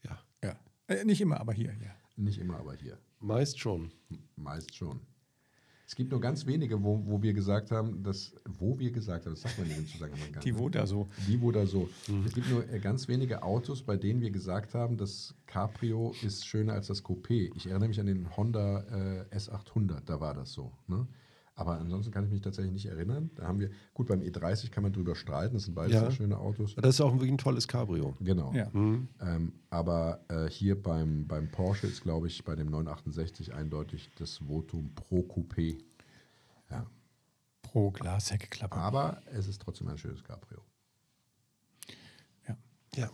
[0.03, 0.55] Ja, Ja.
[0.87, 1.91] Äh, nicht immer, aber hier, ja.
[2.15, 2.97] Nicht immer, aber hier.
[3.19, 3.91] meist schon.
[4.35, 5.01] Meist schon.
[5.85, 9.33] Es gibt nur ganz wenige, wo, wo wir gesagt haben, dass, wo wir gesagt haben,
[9.33, 10.59] das sagt man in dem Zusammenhang gar Die nicht.
[10.61, 11.07] wo da so.
[11.27, 11.89] Die, wo da so.
[12.27, 16.45] Es gibt nur äh, ganz wenige Autos, bei denen wir gesagt haben, das Cabrio ist
[16.45, 17.51] schöner als das Coupé.
[17.55, 18.81] Ich erinnere mich an den Honda
[19.31, 20.71] äh, S800, da war das so.
[20.87, 21.07] Ne?
[21.59, 23.31] Aber ansonsten kann ich mich tatsächlich nicht erinnern.
[23.35, 25.99] Da haben wir, gut, beim E30 kann man drüber streiten, das sind beides Ja.
[25.99, 26.73] sehr schöne Autos.
[26.75, 28.15] Das ist auch wirklich ein tolles Cabrio.
[28.21, 28.53] Genau.
[28.53, 28.69] Ja.
[28.73, 34.37] Ähm, aber äh, hier beim, beim Porsche ist, glaube ich, bei dem 968 eindeutig das
[34.37, 35.79] Votum pro Coupé.
[36.71, 36.85] Ja.
[37.61, 38.77] Pro Glasheckklappe.
[38.77, 40.61] Aber es ist trotzdem ein schönes Cabrio.
[42.47, 42.55] Ja.
[42.95, 43.09] Ja.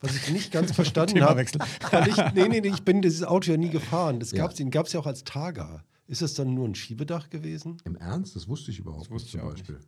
[0.00, 1.42] Was ich nicht ganz verstanden habe,
[1.90, 4.20] weil ich, nee, nee, nee, ich bin dieses Auto ja nie gefahren.
[4.20, 4.42] Das Ja.
[4.46, 5.82] gab's, gab es ja auch als Targa.
[6.08, 7.76] Ist das dann nur ein Schiebedach gewesen?
[7.84, 8.34] Im Ernst?
[8.34, 9.78] Das wusste ich überhaupt wusste nicht zum ich auch Beispiel.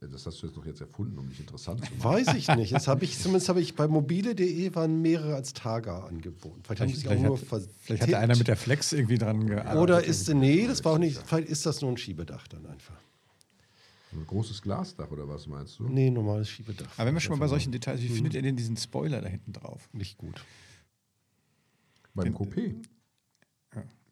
[0.00, 2.04] Das, das hast du jetzt doch jetzt erfunden, um dich interessant zu machen.
[2.04, 2.72] Weiß ich nicht.
[2.72, 6.62] Das habe ich, zumindest habe ich bei mobile.de waren mehrere als Targa angeboten.
[6.64, 9.18] Vielleicht haben sie sich auch Vielleicht, nur hat, vielleicht hatte einer mit der Flex irgendwie
[9.18, 9.80] dran gearbeitet.
[9.80, 12.96] Oder ist, nee, das war auch nicht, vielleicht ist das nur ein Schiebedach dann einfach.
[14.12, 15.88] Ein großes Glasdach oder was meinst du?
[15.88, 16.90] Nee, normales Schiebedach.
[16.96, 19.28] Aber wenn wir schon mal bei solchen Details, wie findet ihr denn diesen Spoiler da
[19.28, 19.90] hinten drauf?
[19.92, 20.42] Nicht gut.
[22.14, 22.74] Beim Coupé?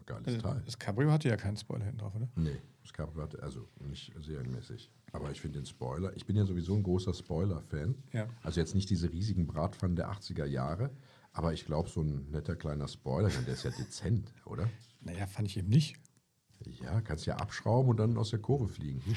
[0.08, 0.18] Ja.
[0.18, 0.62] geiles Teil.
[0.64, 2.28] Das Cabrio hatte ja keinen Spoiler hinten drauf, oder?
[2.36, 4.90] Nee, das Cabrio hatte, also nicht serienmäßig.
[5.12, 7.94] Aber ich finde den Spoiler, ich bin ja sowieso ein großer Spoiler-Fan.
[8.12, 8.26] Ja.
[8.42, 10.90] Also jetzt nicht diese riesigen Bratpfannen der 80er Jahre,
[11.32, 14.68] aber ich glaube, so ein netter kleiner Spoiler, der ist ja dezent, oder?
[15.00, 15.96] Naja, fand ich eben nicht.
[16.82, 19.02] Ja, kannst ja abschrauben und dann aus der Kurve fliegen.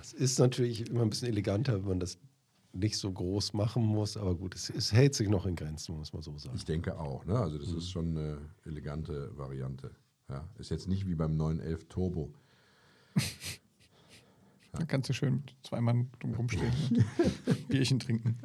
[0.00, 2.18] Es ist natürlich immer ein bisschen eleganter, wenn man das
[2.78, 6.12] nicht so groß machen muss, aber gut, es, es hält sich noch in Grenzen, muss
[6.12, 6.56] man so sagen.
[6.56, 7.38] Ich denke auch, ne?
[7.38, 9.90] Also das ist schon eine elegante Variante.
[10.28, 12.32] Ja, ist jetzt nicht wie beim 911 Turbo.
[14.72, 16.72] Da kannst du schön zwei Mann drum rumstehen
[17.46, 18.38] und Bierchen trinken.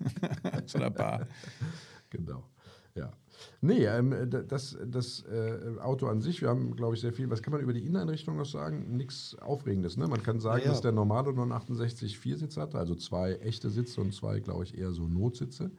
[0.66, 1.26] so einer Bar.
[2.10, 2.44] Genau.
[2.94, 3.12] Ja.
[3.60, 4.14] Nee, ähm,
[4.48, 7.28] das, das äh, Auto an sich, wir haben, glaube ich, sehr viel.
[7.28, 8.96] Was kann man über die Inneneinrichtung noch sagen?
[8.96, 9.96] Nichts Aufregendes.
[9.96, 10.06] Ne?
[10.06, 10.70] Man kann sagen, Ja, ja.
[10.70, 14.78] dass der normale 968 vier Sitze hatte, also zwei echte Sitze und zwei, glaube ich,
[14.78, 15.72] eher so Notsitze.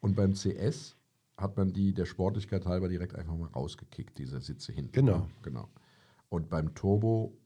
[0.00, 0.96] Und beim CS
[1.36, 4.92] hat man die der Sportlichkeit halber direkt einfach mal rausgekickt, diese Sitze hinten.
[4.92, 5.18] Genau.
[5.18, 5.26] Ne?
[5.42, 5.68] genau.
[6.28, 7.36] Und beim Turbo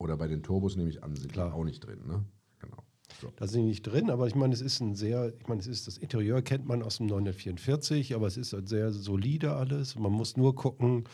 [0.00, 1.54] oder bei den Turbos nehme ich an, sind die Klar.
[1.54, 2.00] auch nicht drin.
[2.06, 2.24] Ne?
[3.20, 3.32] So.
[3.36, 5.66] Da sind die nicht drin, aber ich meine, es ist ein sehr, ich meine, es
[5.66, 9.96] ist das Interieur kennt man aus dem 944, aber es ist halt sehr solide alles.
[9.96, 11.04] Man muss nur gucken,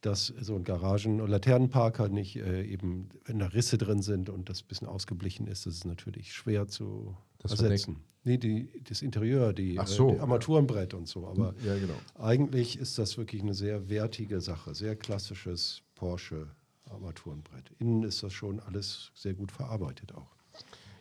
[0.00, 4.48] dass so ein Garagen- und Laternenparker nicht äh, eben, wenn da Risse drin sind und
[4.48, 7.98] das ein bisschen ausgeblichen ist, das ist natürlich schwer zu Das ersetzen.
[8.22, 11.26] Nee, die, das Interieur, die, Ach so, äh, die Armaturenbrett und so.
[11.26, 11.94] Aber Ja, genau.
[12.18, 16.48] eigentlich ist das wirklich eine sehr wertige Sache, sehr klassisches Porsche
[16.90, 17.70] Armaturenbrett.
[17.78, 20.34] Innen ist das schon alles sehr gut verarbeitet auch.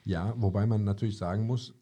[0.04, 1.74] Ja, wobei man natürlich sagen muss,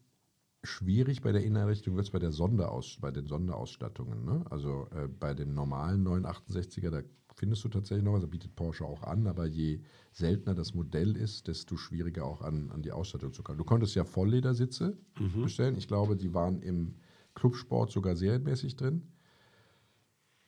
[0.62, 4.24] schwierig bei der Inneneinrichtung wird es bei, der Sonderaus bei den Sonderausstattungen.
[4.24, 4.44] Ne?
[4.50, 7.02] Also äh, bei dem normalen 968er, da
[7.34, 9.80] findest du tatsächlich noch was, da bietet Porsche auch an, aber je
[10.12, 13.58] seltener das Modell ist, desto schwieriger auch an, an die Ausstattung zu kommen.
[13.58, 14.96] Du konntest ja Vollledersitze
[15.42, 15.76] bestellen.
[15.76, 16.96] Ich glaube, die waren im
[17.34, 19.02] Clubsport sogar serienmäßig drin.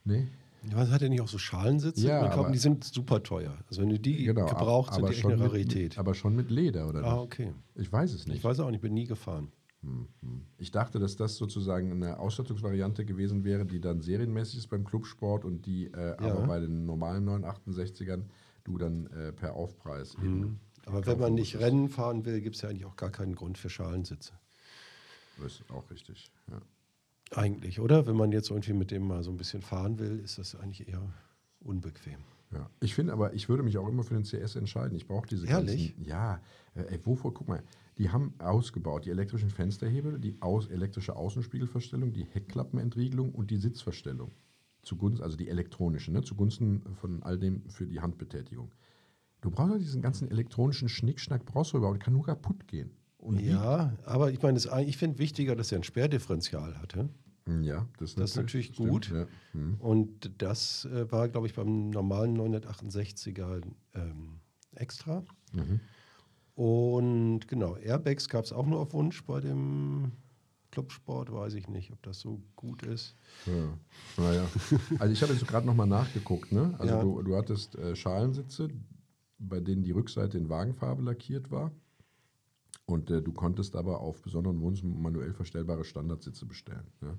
[0.05, 0.27] Nee?
[0.71, 2.07] Ja, hat er nicht auch so Schalensitze?
[2.07, 3.57] Ja, kauft, aber- die sind super teuer.
[3.69, 5.91] Also wenn du die Genau, gebraucht, sind die echt eine Rarität.
[5.93, 7.55] Mit, aber schon mit Leder, oder ah, okay.
[7.75, 8.39] Ich weiß es nicht.
[8.39, 9.53] Ich weiß auch nicht, ich bin nie gefahren.
[10.59, 15.47] Ich dachte, dass das sozusagen eine Ausstattungsvariante gewesen wäre, die dann serienmäßig ist beim Clubsport
[15.47, 18.25] und die äh, aber bei den normalen 968ern
[18.65, 20.61] du dann äh, per Aufpreis eben.
[20.85, 21.59] Aber wenn man nicht.
[21.59, 24.35] Rennen fahren will, gibt es ja eigentlich auch gar keinen Grund für Schalensitze.
[25.43, 26.31] Das ist auch richtig.
[26.51, 26.61] Ja.
[27.31, 28.07] Eigentlich, oder?
[28.07, 30.89] Wenn man jetzt irgendwie mit dem mal so ein bisschen fahren will, ist das eigentlich
[30.89, 31.03] eher
[31.61, 32.19] unbequem.
[32.53, 32.69] Ja.
[32.81, 34.97] Ich finde aber, ich würde mich auch immer für den CS entscheiden.
[34.97, 35.95] Ich brauche diese Ehrlich?
[35.95, 36.05] ganzen.
[36.05, 36.41] Ja,
[36.75, 37.63] äh, ey, wovor, guck mal,
[37.99, 44.33] die haben ausgebaut, die elektrischen Fensterhebel, die aus, elektrische Außenspiegelverstellung, die Heckklappenentriegelung und die Sitzverstellung.
[44.83, 48.73] Zugunsten, also die elektronische, ne, zugunsten von all dem für die Handbetätigung.
[49.43, 52.91] Du brauchst doch diesen ganzen elektronischen Schnickschnack, brauchst du überhaupt, kann nur kaputt gehen.
[53.21, 57.09] Und wie- Ja, aber ich meine, das- ich finde wichtiger, dass er ein Sperrdifferential hatte.
[57.63, 59.11] ja, das, Das ist natürlich stimmt, gut.
[59.13, 59.27] Ja.
[59.53, 59.75] Hm.
[59.81, 63.61] Und das äh, war, glaube ich, beim normalen 968er
[63.95, 64.41] ähm,
[64.75, 65.23] extra.
[65.53, 65.81] Mhm.
[66.55, 70.13] Und genau, Airbags gab es auch nur auf Wunsch bei dem
[70.71, 71.33] Clubsport.
[71.33, 73.17] Weiß ich nicht, ob das so gut ist.
[73.47, 73.79] Ja.
[74.23, 74.47] Naja.
[74.99, 76.53] Also ich habe jetzt gerade nochmal nachgeguckt.
[76.53, 76.75] Ne?
[76.79, 77.03] Also Ja.
[77.03, 78.69] du, du hattest äh, Schalensitze,
[79.39, 81.73] bei denen die Rückseite in Wagenfarbe lackiert war.
[82.91, 86.87] Und äh, du konntest aber auf besonderen Wunsch manuell verstellbare Standardsitze bestellen.
[87.03, 87.17] Ja?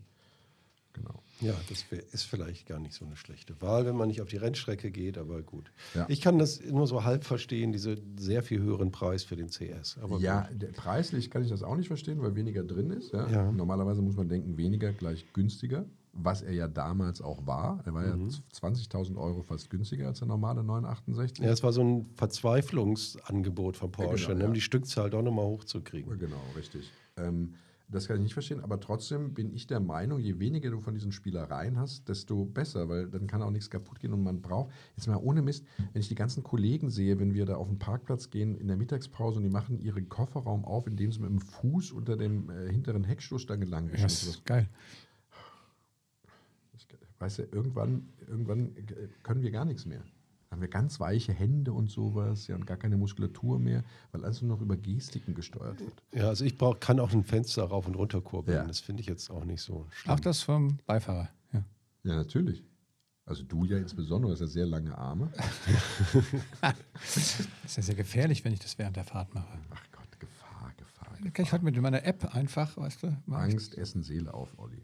[0.93, 1.23] Genau.
[1.39, 4.27] Ja, das wär, ist vielleicht gar nicht so eine schlechte Wahl, wenn man nicht auf
[4.27, 5.71] die Rennstrecke geht, aber gut.
[5.95, 6.05] Ja.
[6.09, 9.97] Ich kann das nur so halb verstehen, diese sehr viel höheren Preis für den CS.
[10.01, 13.13] Aber ja, der, preislich kann ich das auch nicht verstehen, weil weniger drin ist.
[13.13, 13.29] Ja?
[13.29, 13.51] Ja.
[13.51, 17.81] Normalerweise muss man denken, weniger gleich günstiger, was er ja damals auch war.
[17.85, 21.43] Er war ja 20.000 Euro fast günstiger als der normale 968.
[21.43, 24.47] Ja, es war so ein Verzweiflungsangebot von Porsche, genau, ne, ja.
[24.47, 26.19] um die Stückzahl doch nochmal hochzukriegen.
[26.19, 26.91] Genau, richtig.
[27.17, 27.55] Ähm,
[27.91, 30.93] das kann ich nicht verstehen, aber trotzdem bin ich der Meinung, je weniger du von
[30.93, 34.71] diesen Spielereien hast, desto besser, weil dann kann auch nichts kaputt gehen und man braucht,
[34.95, 37.79] jetzt mal ohne Mist, wenn ich die ganzen Kollegen sehe, wenn wir da auf den
[37.79, 41.39] Parkplatz gehen in der Mittagspause und die machen ihren Kofferraum auf, indem sie mit dem
[41.39, 43.65] Fuß unter dem äh, hinteren Heckstoßstange.
[43.65, 44.69] Ja, und das ist geil.
[47.21, 48.75] Weißt du, irgendwann, irgendwann
[49.21, 49.99] können wir gar nichts mehr.
[49.99, 54.25] Dann haben wir ganz weiche Hände und sowas, ja, und gar keine Muskulatur mehr, weil
[54.25, 55.93] alles nur noch über Gestiken gesteuert wird.
[56.15, 58.57] Ja, also ich brauch, kann auch ein Fenster rauf und runter kurbeln.
[58.57, 58.65] Ja.
[58.65, 60.15] Das finde ich jetzt auch nicht so schlimm.
[60.15, 61.29] Auch das vom Beifahrer.
[61.53, 61.63] Ja.
[62.03, 62.63] Ja, natürlich.
[63.23, 65.31] Also du ja insbesondere, du hast ja sehr lange Arme.
[66.93, 67.27] Das
[67.65, 69.59] ist ja sehr gefährlich, wenn ich das während der Fahrt mache.
[69.69, 71.17] Ach Gott, Gefahr, Gefahr.
[71.21, 74.81] Dann kann ich heute mit meiner App einfach, weißt du, Angst, Essen, Seele auf, Olli.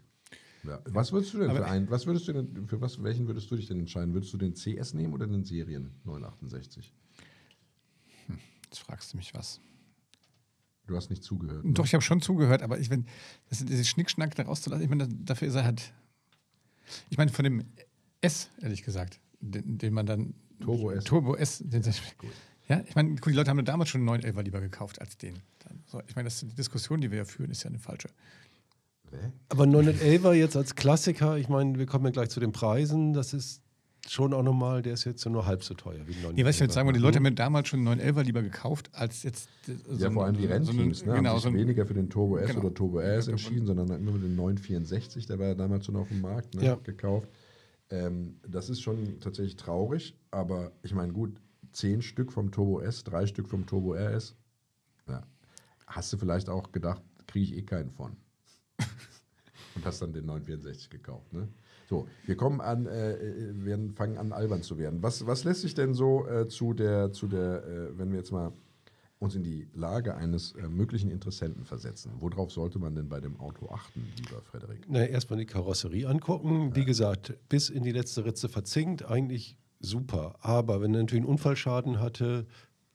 [0.67, 0.81] Ja.
[0.85, 3.49] Was würdest du denn Aber- für einen, was würdest du denn, für was, welchen würdest
[3.49, 4.13] du dich denn entscheiden?
[4.13, 6.93] Würdest du den CS nehmen oder den Serien 968?
[8.65, 9.61] Jetzt fragst du mich was.
[10.87, 11.63] Du hast nicht zugehört.
[11.65, 11.73] ne?
[11.73, 13.05] Doch, ich habe schon zugehört, aber ich, wenn,
[13.49, 15.93] das ist diese Schnickschnack da rauszulassen, ich meine, dafür ist er halt
[17.09, 17.63] Ich meine, von dem
[18.21, 20.33] S, ehrlich gesagt, den, den man dann.
[20.59, 21.03] Turbo S.
[21.03, 21.59] Turbo S.
[21.63, 21.83] Den,
[22.67, 25.35] ja, ich meine, die Leute haben damals schon einen 911 lieber gekauft als den.
[25.85, 28.09] So, ich meine, das, die Diskussion, die wir ja führen, ist ja eine falsche.
[29.49, 33.33] Aber 911er jetzt als Klassiker, ich meine, wir kommen ja gleich zu den Preisen, das
[33.33, 33.61] ist
[34.07, 36.61] schon auch nochmal, der ist jetzt nur halb so teuer wie ein Nee, was ich
[36.61, 39.49] jetzt sagen wollte, die Leute haben mir damals schon einen 911er lieber gekauft, als jetzt.
[39.65, 42.09] So ja, vor allem die Rennteams, so ne, genau, haben sich so weniger für den
[42.09, 42.61] Turbo S genau.
[42.61, 46.07] oder Turbo S entschieden, sondern immer mit dem 964, der war ja damals schon auf
[46.07, 46.75] dem Markt, ne, ja.
[46.75, 47.29] gekauft.
[47.89, 51.39] Ähm, das ist schon tatsächlich traurig, aber ich meine, gut,
[51.71, 54.35] zehn Stück vom Turbo S, drei Stück vom Turbo RS,
[55.07, 55.23] ja,
[55.85, 58.15] hast du vielleicht auch gedacht, kriege ich eh keinen von.
[59.77, 61.31] Und hast dann den 964 gekauft.
[61.33, 61.47] Ne?
[61.89, 63.15] So, wir kommen an, äh,
[63.65, 65.01] werden, fangen an, albern zu werden.
[65.01, 68.31] Was, was lässt sich denn so äh, zu der, zu der äh, wenn wir jetzt
[68.31, 68.51] mal
[69.19, 72.11] uns in die Lage eines äh, möglichen Interessenten versetzen.
[72.19, 74.85] Worauf sollte man denn bei dem Auto achten, lieber Frederik?
[74.87, 76.69] Na, erstmal die Karosserie angucken.
[76.69, 76.75] Ja.
[76.75, 80.35] Wie gesagt, bis in die letzte Ritze verzinkt, eigentlich super.
[80.41, 82.45] Aber wenn er natürlich einen Unfallschaden hatte,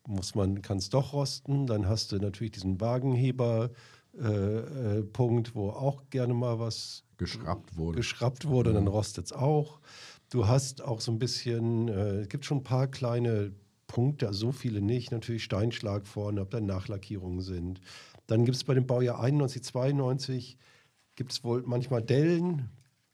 [0.07, 1.66] muss man, kann es doch rosten.
[1.66, 3.71] Dann hast du natürlich diesen Wagenheber.
[4.20, 7.96] Äh, äh, Punkt, wo auch gerne mal was geschraubt wurde.
[7.96, 8.75] Geschraubt wurde, mhm.
[8.75, 9.81] dann rostet es auch.
[10.29, 13.53] Du hast auch so ein bisschen, äh, es gibt schon ein paar kleine
[13.87, 15.12] Punkte, also so viele nicht.
[15.12, 17.81] Natürlich Steinschlag vorne, ob da Nachlackierungen sind.
[18.27, 20.59] Dann gibt es bei dem Baujahr 91, 92
[21.14, 22.68] gibt es wohl manchmal Dellen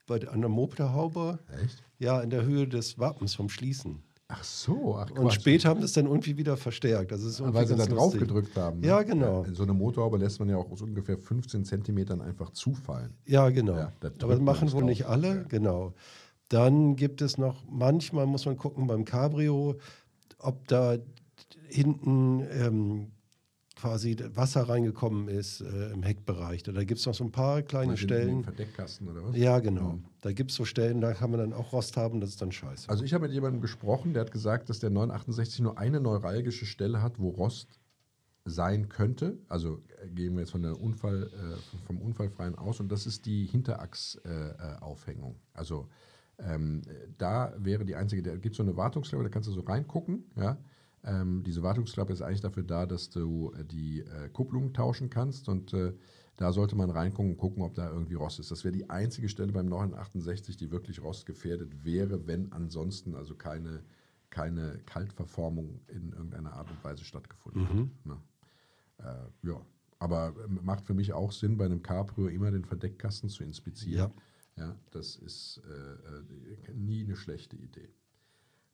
[0.07, 1.39] bei, an der Motorhaube.
[1.63, 1.83] Echt?
[1.99, 4.03] Ja, in der Höhe des Wappens vom Schließen.
[4.31, 7.13] Ach so, ach Und später haben das dann irgendwie wieder verstärkt.
[7.13, 8.81] Das ist Weil sie da drauf gedrückt haben.
[8.81, 8.89] Ne?
[8.89, 9.47] Ja, genau.
[9.55, 13.15] So eine Motorhaube lässt man ja auch aus ungefähr 15 Zentimetern einfach zufallen.
[13.25, 13.77] Ja, genau.
[13.77, 15.43] Ja, Aber das machen wohl nicht alle, ja.
[15.45, 15.95] genau.
[16.51, 19.77] Dann gibt es noch, manchmal muss man gucken beim Cabrio,
[20.39, 20.97] ob da
[21.69, 23.13] hinten ähm,
[23.79, 26.63] quasi Wasser reingekommen ist äh, im Heckbereich.
[26.63, 28.43] Da, gibt es noch so ein paar kleine Stellen.
[28.43, 29.37] Verdeckkasten oder was?
[29.37, 29.93] Ja, genau.
[29.93, 30.05] Mhm.
[30.21, 32.51] Da gibt es so Stellen, da kann man dann auch Rost haben, das ist dann
[32.51, 32.89] scheiße.
[32.89, 36.67] Also ich habe mit jemandem gesprochen, der hat gesagt, dass der 968 nur eine neuralgische
[36.67, 37.79] Stelle hat, wo Rost
[38.45, 39.39] sein könnte.
[39.49, 43.27] Also äh, gehen wir jetzt von der Unfall, äh, vom Unfallfreien aus und das ist
[43.27, 45.35] die Hinterachsaufhängung.
[45.35, 45.89] Äh, also
[46.41, 46.83] ähm,
[47.17, 50.25] da wäre die einzige, da gibt es so eine Wartungsklappe, da kannst du so reingucken,
[50.37, 50.57] ja.
[51.09, 55.49] Ähm, diese Wartungsklappe ist eigentlich dafür da, dass du äh, die äh, Kupplung tauschen kannst
[55.49, 55.95] und äh,
[56.37, 58.51] da sollte man reingucken und gucken, ob da irgendwie Rost ist.
[58.51, 63.83] Das wäre die einzige Stelle beim 968, die wirklich rostgefährdet wäre, wenn ansonsten also keine,
[64.31, 67.81] keine Kaltverformung in irgendeiner Art und Weise stattgefunden mhm.
[67.81, 68.07] hat.
[68.07, 68.21] Ne?
[68.99, 69.61] Äh, ja,
[69.99, 74.13] aber ähm, macht für mich auch Sinn, bei einem Cabrio immer den Verdeckkasten zu inspizieren.
[74.57, 74.67] Ja.
[74.67, 77.89] ja das ist äh, äh nie eine schlechte Idee.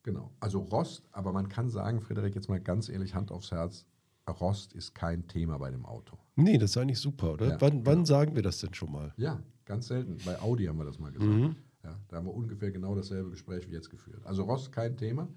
[0.05, 0.31] Genau.
[0.39, 3.87] Also Rost, aber man kann sagen, Frederik, jetzt mal ganz ehrlich, Hand aufs Herz,
[4.29, 6.19] Rost ist kein Thema bei dem Auto.
[6.35, 7.47] Nee, das ist eigentlich super, oder?
[7.47, 8.05] Ja, wann, wann genau.
[8.05, 9.13] sagen wir das denn schon mal?
[9.17, 10.17] Ja, ganz selten.
[10.23, 11.31] Bei Audi haben wir das mal gesagt.
[11.31, 11.55] Mhm.
[11.83, 14.21] Ja, da haben wir ungefähr genau dasselbe Gespräch wie jetzt geführt.
[14.25, 15.27] Also Rost kein Thema.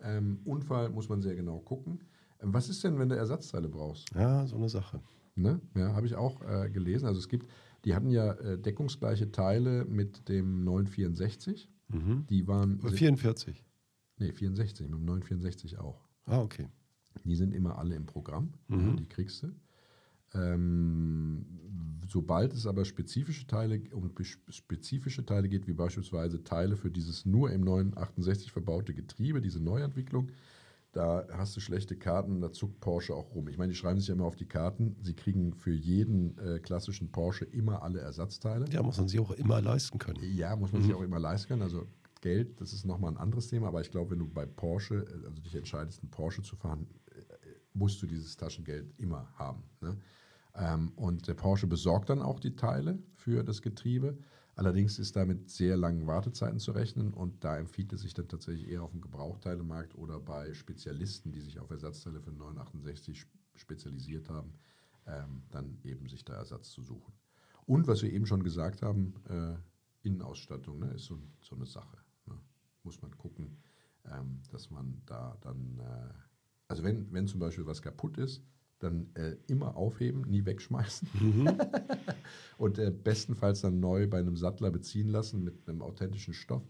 [0.00, 2.00] Ähm, Unfall muss man sehr genau gucken.
[2.40, 4.14] Ähm, was ist denn, wenn du Ersatzteile brauchst?
[4.14, 5.02] Ja, so eine Sache.
[5.34, 5.60] Ne?
[5.74, 7.04] Ja, habe ich auch äh, gelesen.
[7.06, 7.50] Also es gibt,
[7.84, 11.68] die hatten ja äh, deckungsgleiche Teile mit dem 964.
[11.88, 12.26] Mhm.
[12.30, 12.80] Die waren.
[12.80, 13.65] 44.
[14.18, 16.06] Nee, 64, mit dem 964 auch.
[16.24, 16.68] Ah, okay.
[17.24, 18.96] Die sind immer alle im Programm, mhm.
[18.96, 19.52] die kriegst du.
[20.34, 21.46] Ähm,
[22.08, 24.10] sobald es aber spezifische Teile um
[24.48, 30.30] spezifische Teile geht, wie beispielsweise Teile für dieses nur im 968 verbaute Getriebe, diese Neuentwicklung,
[30.92, 33.48] da hast du schlechte Karten, da zuckt Porsche auch rum.
[33.48, 36.58] Ich meine, die schreiben sich ja immer auf die Karten, sie kriegen für jeden äh,
[36.58, 38.66] klassischen Porsche immer alle Ersatzteile.
[38.70, 40.20] Ja, muss man sich auch immer leisten können.
[40.34, 40.86] Ja, muss man mhm.
[40.86, 41.62] sich auch immer leisten können.
[41.62, 41.86] Also
[42.20, 45.40] Geld, das ist nochmal ein anderes Thema, aber ich glaube, wenn du bei Porsche, also
[45.42, 47.20] dich entscheidest, einen Porsche zu fahren, äh,
[47.74, 49.62] musst du dieses Taschengeld immer haben.
[49.80, 49.96] Ne?
[50.54, 54.16] Ähm, und der Porsche besorgt dann auch die Teile für das Getriebe.
[54.54, 58.68] Allerdings ist damit sehr langen Wartezeiten zu rechnen und da empfiehlt es sich dann tatsächlich
[58.68, 64.54] eher auf dem Gebrauchteilemarkt oder bei Spezialisten, die sich auf Ersatzteile für 968 spezialisiert haben,
[65.06, 67.12] ähm, dann eben sich da Ersatz zu suchen.
[67.66, 69.56] Und was wir eben schon gesagt haben, äh,
[70.06, 72.05] Innenausstattung ne, ist so, so eine Sache
[72.86, 73.58] muss man gucken,
[74.10, 76.14] ähm, dass man da dann, äh,
[76.68, 78.42] also wenn, wenn zum Beispiel was kaputt ist,
[78.78, 81.08] dann äh, immer aufheben, nie wegschmeißen.
[81.20, 81.58] Mhm.
[82.58, 86.62] und äh, bestenfalls dann neu bei einem Sattler beziehen lassen mit einem authentischen Stoff.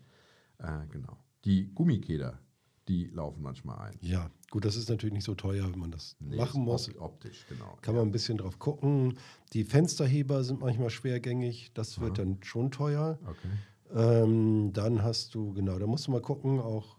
[0.59, 1.19] Äh, genau.
[1.45, 2.41] Die Gummikeder,
[2.89, 3.99] die laufen manchmal ein.
[4.01, 6.95] Ja, gut, das ist natürlich nicht so teuer, wenn man das nee, machen muss.
[6.97, 7.77] Optisch, genau.
[7.83, 8.01] Kann ja.
[8.01, 9.19] man ein bisschen drauf gucken.
[9.53, 12.25] Die Fensterheber sind manchmal schwergängig, das wird Aha.
[12.25, 13.19] dann schon teuer.
[13.25, 13.49] Okay.
[13.95, 16.97] Ähm, dann hast du, genau, da musst du mal gucken, auch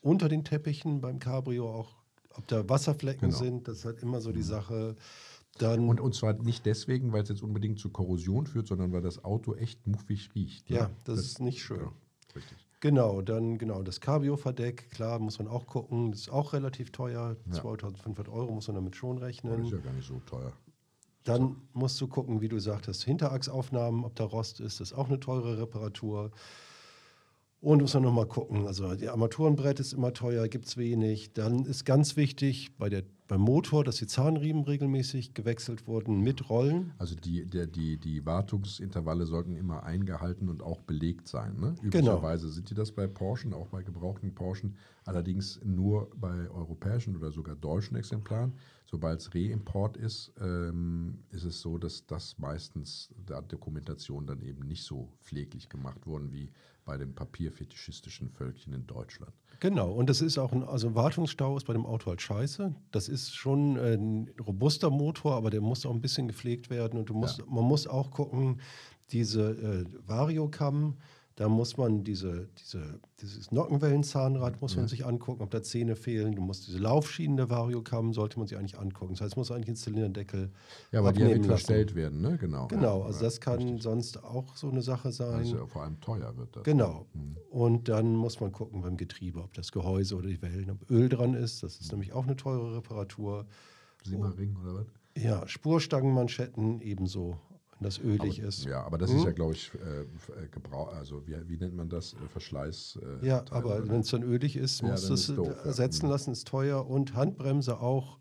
[0.00, 1.96] unter den Teppichen beim Cabrio, auch
[2.36, 3.38] ob da Wasserflecken genau.
[3.38, 3.68] sind.
[3.68, 4.44] Das ist halt immer so die mhm.
[4.44, 4.96] Sache.
[5.58, 9.02] Dann, Und, und zwar nicht deswegen, weil es jetzt unbedingt zu Korrosion führt, sondern weil
[9.02, 10.68] das Auto echt muffig riecht.
[10.68, 10.76] ne?
[10.76, 11.80] Ja, das ist nicht schön.
[11.80, 11.92] Ja,
[12.34, 12.58] richtig.
[12.80, 16.10] Genau, dann genau das Cabrio-Verdeck, klar, muss man auch gucken.
[16.10, 17.36] Das ist auch relativ teuer.
[17.46, 17.52] Ja.
[17.52, 19.64] 2500 Euro muss man damit schon Das rechnen.
[19.64, 20.52] ist ja gar nicht so teuer.
[21.24, 25.08] Dann musst du gucken, wie du sagtest, Hinterachsaufnahmen, ob da Rost ist, das ist auch
[25.08, 26.30] eine teure Reparatur.
[27.64, 31.32] Und muss man nochmal gucken, also die Armaturenbrett ist immer teuer, gibt es wenig.
[31.32, 36.50] Dann ist ganz wichtig bei der, beim Motor, dass die Zahnriemen regelmäßig gewechselt wurden mit
[36.50, 36.92] Rollen.
[36.98, 41.58] Also die, der, die, die Wartungsintervalle sollten immer eingehalten und auch belegt sein.
[41.58, 41.74] Ne?
[41.80, 41.86] Genau.
[41.86, 47.32] Üblicherweise sind die das bei Porschen, auch bei gebrauchten Porschen, allerdings nur bei europäischen oder
[47.32, 48.52] sogar deutschen Exemplaren.
[48.84, 54.68] Sobald es Reimport ist, ähm, ist es so, dass das meistens der Dokumentation dann eben
[54.68, 56.50] nicht so pfleglich gemacht wurden wie
[56.84, 59.32] bei dem papierfetischistischen Völkchen in Deutschland.
[59.60, 62.74] Genau, und das ist auch ein, also ein Wartungsstau ist bei dem Auto halt scheiße.
[62.90, 66.98] Das ist schon ein robuster Motor, aber der muss auch ein bisschen gepflegt werden.
[66.98, 68.60] Und du musst, man muss auch gucken,
[69.10, 70.96] diese äh, Variocam,
[71.36, 76.36] da muss man diese, diese, dieses Nockenwellenzahnrad muss man sich angucken, ob da Zähne fehlen.
[76.36, 79.14] Du musst diese Laufschienen der Variocam, sollte man sich eigentlich angucken.
[79.14, 80.50] Das heißt, muss eigentlich einen Zylinderdeckel
[80.92, 81.48] Ja, weil die ja abnehmen nicht lassen.
[81.66, 82.38] verstellt werden, ne?
[82.38, 82.68] Genau.
[82.68, 83.82] Genau, Ja, also ja, das kann richtig.
[83.82, 85.34] sonst auch so eine Sache sein.
[85.38, 86.62] Also ja vor allem teuer wird das.
[86.62, 87.06] Genau.
[87.50, 91.08] Und dann muss man gucken beim Getriebe, ob das Gehäuse oder die Wellen, ob Öl
[91.08, 91.64] dran ist.
[91.64, 93.46] Das ist nämlich auch eine teure Reparatur.
[94.04, 94.86] Siemerring oder was?
[95.16, 97.38] Ja, Spurstangenmanschetten ebenso,
[97.78, 98.64] wenn das ölig ist.
[98.64, 100.00] Ja, aber das ist ja, glaube ich, äh,
[100.44, 102.14] äh, Gebrauch, also wie, wie nennt man das?
[102.14, 102.98] Äh, Verschleiß.
[103.22, 105.48] Äh, Ja, Teil, aber wenn es dann ölig ist, Ja, muss dann das ist doof,
[105.48, 105.64] ja.
[105.64, 106.10] ersetzen Mhm.
[106.12, 106.86] lassen, ist teuer.
[106.86, 108.18] Und Handbremse auch.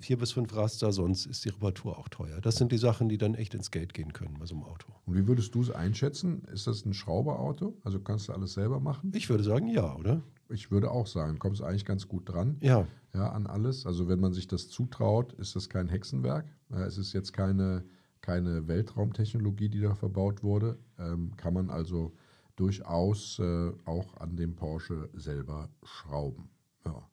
[0.00, 2.40] Vier bis fünf Raster, sonst ist die Reparatur auch teuer.
[2.40, 4.92] Das sind die Sachen, die dann echt ins Geld gehen können bei so einem Auto.
[5.06, 6.44] Und wie würdest du es einschätzen?
[6.52, 7.76] Ist das ein Schrauberauto?
[7.82, 9.10] Also kannst du alles selber machen?
[9.12, 10.22] Ich würde sagen, ja, oder?
[10.50, 12.58] Ich würde auch sagen, kommst eigentlich ganz gut dran.
[12.60, 12.86] Ja.
[13.12, 13.86] Ja, an alles.
[13.86, 16.46] Also wenn man sich das zutraut, ist das kein Hexenwerk.
[16.70, 17.82] Es ist jetzt keine,
[18.20, 20.78] keine Weltraumtechnologie, die da verbaut wurde.
[20.98, 22.12] Ähm, kann man also
[22.56, 26.48] durchaus äh, auch an dem Porsche selber schrauben.
[26.84, 27.08] Ja,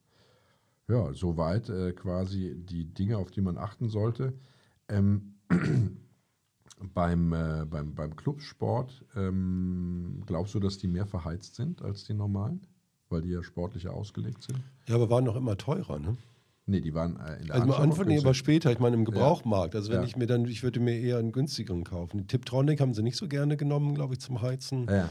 [0.87, 4.33] ja soweit äh, quasi die Dinge, auf die man achten sollte.
[4.87, 5.35] Ähm,
[6.93, 12.13] beim, äh, beim, beim Clubsport, ähm, glaubst du, dass die mehr verheizt sind als die
[12.13, 12.61] normalen?
[13.09, 14.59] Weil die ja sportlicher ausgelegt sind?
[14.87, 16.17] Ja, aber waren noch immer teurer, ne?
[16.67, 19.05] Nee, die waren äh, in der Also am Anfang, nee, aber später, ich meine im
[19.05, 19.75] Gebrauchmarkt.
[19.75, 20.07] Also wenn Ja.
[20.07, 22.17] ich mir dann, ich würde mir eher einen günstigeren kaufen.
[22.17, 24.87] Die Tiptronic haben sie nicht so gerne genommen, glaube ich, zum Heizen.
[24.89, 25.09] Ja,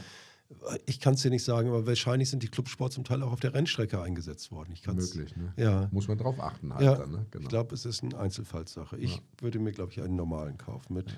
[0.85, 3.39] Ich kann es dir nicht sagen, aber wahrscheinlich sind die Clubsport zum Teil auch auf
[3.39, 4.71] der Rennstrecke eingesetzt worden.
[4.73, 5.35] Ich kann's, möglich.
[5.37, 5.53] Ne?
[5.57, 5.87] Ja.
[5.91, 7.11] Muss man drauf achten halt Ja, dann.
[7.11, 7.25] Ne?
[7.39, 8.97] ich glaube, es ist eine Einzelfallsache.
[8.97, 11.17] Ich würde mir, glaube ich, einen normalen kaufen mit,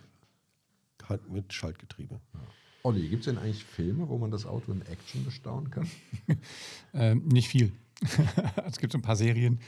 [1.10, 2.20] halt mit Schaltgetriebe.
[2.84, 5.88] Olli, gibt es denn eigentlich Filme, wo man das Auto in Action bestaunen kann?
[6.94, 7.74] Ähm, nicht viel.
[8.66, 9.60] es gibt so ein paar Serien,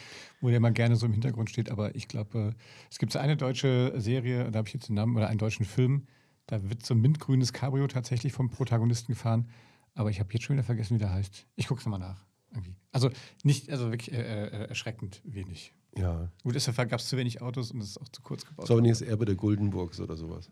[0.42, 3.20] wo der mal gerne so im Hintergrund steht, aber ich glaube, äh, es gibt so
[3.20, 6.08] eine deutsche Serie, da habe ich jetzt den Namen, oder einen deutschen Film,
[6.46, 9.50] da wird so ein mintgrünes Cabrio tatsächlich vom Protagonisten gefahren,
[9.96, 11.48] aber ich habe jetzt schon wieder vergessen, wie der heißt.
[11.56, 12.26] Ich gucke es nochmal nach.
[12.52, 12.76] Irgendwie.
[12.92, 13.12] Also
[13.44, 15.74] nicht, also wirklich äh, äh, erschreckend wenig.
[15.98, 16.32] Ja.
[16.44, 18.68] Gut, deshalb gab es zu wenig Autos und es ist auch zu kurz gebaut.
[18.68, 20.50] So, nicht das Erbe der Guldenburgs oder sowas.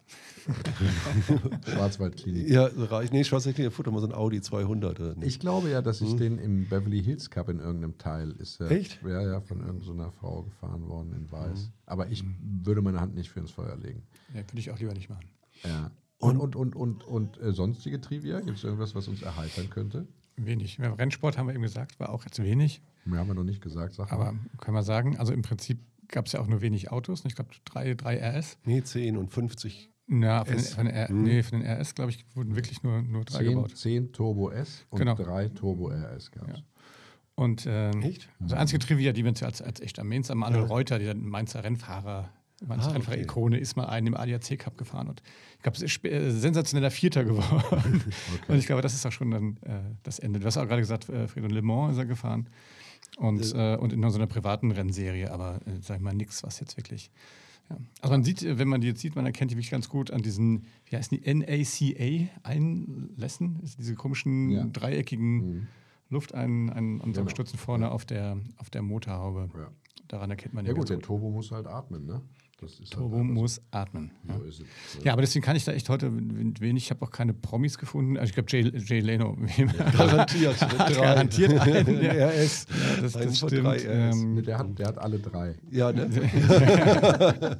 [1.68, 2.50] Schwarzwaldklinik.
[2.50, 2.70] Ja.
[3.12, 5.28] Nee, Schwarzwaldklinik Futter mal so ein Audi 200 oder nicht.
[5.28, 8.60] Ich glaube ja, dass ich den im Beverly Hills Cup in irgendeinem Teil ist.
[8.60, 8.78] Ja, Hm.
[8.78, 9.00] Echt?
[9.04, 11.60] Ja, ja, von irgendeiner Frau gefahren worden in Weiß.
[11.60, 11.72] Hm.
[11.86, 14.04] Aber ich würde meine Hand nicht für ins Feuer legen.
[14.34, 15.30] Ja, würde ich auch lieber nicht machen.
[15.64, 15.92] Ja.
[16.20, 18.40] Und, und, und, und, und äh, sonstige Trivia?
[18.42, 20.08] Gibt es irgendwas, was uns erheitern könnte?
[20.36, 20.78] Wenig.
[20.78, 22.82] Beim Rennsport haben wir eben gesagt, war auch jetzt wenig.
[23.08, 24.40] Mehr haben wir noch nicht gesagt, sag Aber mal.
[24.62, 27.24] kann man sagen, also im Prinzip gab es ja auch nur wenig Autos.
[27.26, 28.58] Ich glaube, drei, drei RS.
[28.66, 29.92] Nee, 10 und 50.
[30.10, 30.74] Ja, von, den, S.
[30.74, 33.50] von, den, R, nee, von den RS, glaube ich, wurden wirklich nur, nur drei 10,
[33.50, 33.76] gebaut.
[33.78, 35.16] 10 Turbo S und Genau.
[35.16, 36.58] 3 Turbo RS gab es.
[36.60, 36.64] Ja.
[37.36, 38.30] Und ähm, Echt?
[38.40, 41.14] also einzige Trivia, die wir uns als, als echt am Mainz, am Manuel Reuter, der
[41.14, 42.30] Mainzer Rennfahrer,
[42.66, 45.08] Mainzer Ah, Rennfahrer-Ikone, ist mal einen im ADAC Cup gefahren.
[45.10, 45.22] Und
[45.58, 48.02] ich glaube, es ist äh, sensationeller Vierter geworden.
[48.48, 50.40] Und ich glaube, das ist auch schon dann äh, das Ende.
[50.40, 52.50] Du hast auch gerade gesagt, äh, Fredo Le Mans ist er gefahren.
[53.18, 56.60] Und, äh, und in so einer privaten Rennserie, aber äh, sag ich mal nichts, was
[56.60, 57.10] jetzt wirklich.
[57.70, 57.78] Ja.
[58.02, 60.12] Also man sieht, äh, wenn man die jetzt sieht, man erkennt die wirklich ganz gut
[60.12, 64.66] an diesen, wie heißen die, NACA-Einlässen, diese komischen Ja.
[64.72, 65.68] dreieckigen
[66.10, 67.30] Luftein ein, Genau.
[67.30, 69.50] Stützen vorne auf, der, auf der Motorhaube.
[69.58, 69.68] Ja.
[70.08, 72.22] Daran erkennt man Ja ja gut, der ganz Turbo muss halt atmen, ne?
[72.60, 74.10] Das ist Turbo halt muss atmen.
[74.26, 74.32] so.
[74.34, 74.38] Ja.
[74.40, 75.04] So ist es.
[75.04, 76.12] Ja, aber deswegen kann ich da echt heute
[76.60, 76.86] wenig.
[76.86, 78.18] Ich habe auch keine Promis gefunden.
[78.18, 79.38] Also ich glaube, Jay, Jay Leno.
[79.96, 80.60] Garantiert.
[80.62, 82.14] Hat garantiert einen, ja.
[82.30, 82.66] RS.
[82.70, 83.64] Ja, das, das stimmt.
[83.64, 83.84] drei RS.
[84.16, 85.54] Nee, Ähm, Der hat, der hat alle drei.
[85.70, 86.10] Ja, ne?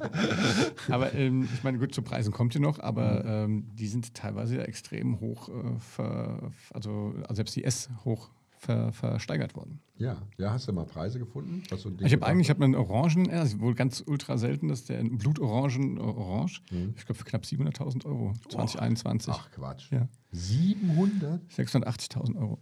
[0.88, 3.52] aber ähm, ich meine, gut, zu Preisen kommt ihr noch, aber Mhm.
[3.54, 8.30] ähm, die sind teilweise ja extrem hoch, äh, ver, also, also selbst die S hoch
[8.58, 9.80] ver, versteigert worden.
[9.96, 11.62] Ja, ja, hast du mal Preise gefunden?
[11.76, 14.88] So Ich habe eigentlich hab einen Orangen, er ist wohl ganz ultra selten, das ist
[14.88, 16.62] der Blutorangen Orange.
[16.70, 16.94] Mhm.
[16.96, 19.32] Ich glaube für knapp 700.000 Euro 2021.
[19.36, 19.90] Ach Quatsch.
[19.90, 20.08] Ja.
[20.32, 21.40] 700?
[21.50, 22.58] 680.000 Euro.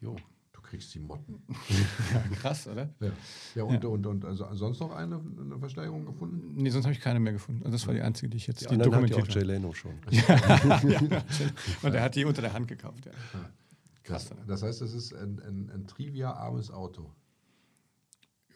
[0.00, 0.16] Jo.
[0.52, 1.42] Du kriegst die Motten.
[2.40, 2.88] Krass, oder?
[3.00, 3.10] Ja,
[3.56, 6.54] ja und, Und, und, also sonst noch eine, eine Versteigerung gefunden?
[6.56, 7.62] Nee, sonst habe ich keine mehr gefunden.
[7.64, 9.42] Also das war die einzige, die ich jetzt Die die hat ja auch dokumentiert Jay
[9.42, 9.92] Leno schon.
[10.28, 11.22] habe.
[11.82, 13.04] Und er hat die unter der Hand gekauft.
[13.04, 13.12] Ja.
[14.04, 17.12] Das, das heißt, es ist ein, ein, ein trivia-armes Auto.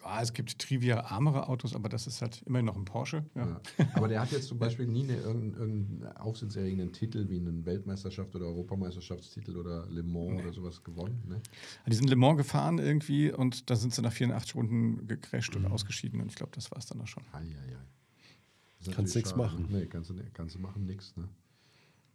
[0.02, 3.24] ja, es gibt trivia-armere Autos, aber das ist halt immerhin noch ein Porsche.
[3.34, 3.46] Ja.
[3.46, 3.60] Ja.
[3.94, 8.34] Aber der hat jetzt zum Beispiel nie eine, irgendeinen, irgendeinen aufsitzerregenden Titel wie einen Weltmeisterschaft
[8.34, 11.22] oder Europameisterschaftstitel oder Le Mans oder sowas gewonnen.
[11.26, 11.40] Ne?
[11.86, 15.66] Die sind Le Mans gefahren irgendwie und da sind sie nach 84 Runden gecrasht Mhm.
[15.66, 16.20] und ausgeschieden.
[16.20, 17.22] Und ich glaube, das war es dann auch schon.
[17.32, 18.92] Ei, ei, ei.
[18.92, 19.36] Kannst schade.
[19.38, 19.66] machen.
[19.70, 21.16] Nee, kannst du, kannst du machen, nix.
[21.16, 21.26] Ne?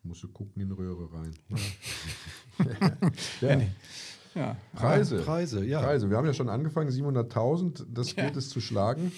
[0.09, 1.31] Musst du gucken in Röhre rein.
[3.41, 3.55] Ja.
[3.57, 3.67] nee.
[4.33, 4.57] Ja.
[4.73, 5.19] Preise.
[5.19, 5.81] Preise, ja.
[5.81, 6.09] Preise.
[6.09, 9.11] Wir haben ja schon angefangen, 700.000, das gilt es zu schlagen.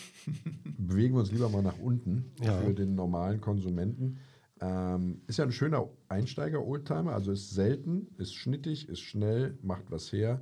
[0.78, 2.58] Bewegen wir uns lieber mal nach unten Ja.
[2.60, 4.18] für den normalen Konsumenten.
[4.60, 10.12] Ähm, ist ja ein schöner Einsteiger-Oldtimer, also ist selten, ist schnittig, ist schnell, macht was
[10.12, 10.42] her.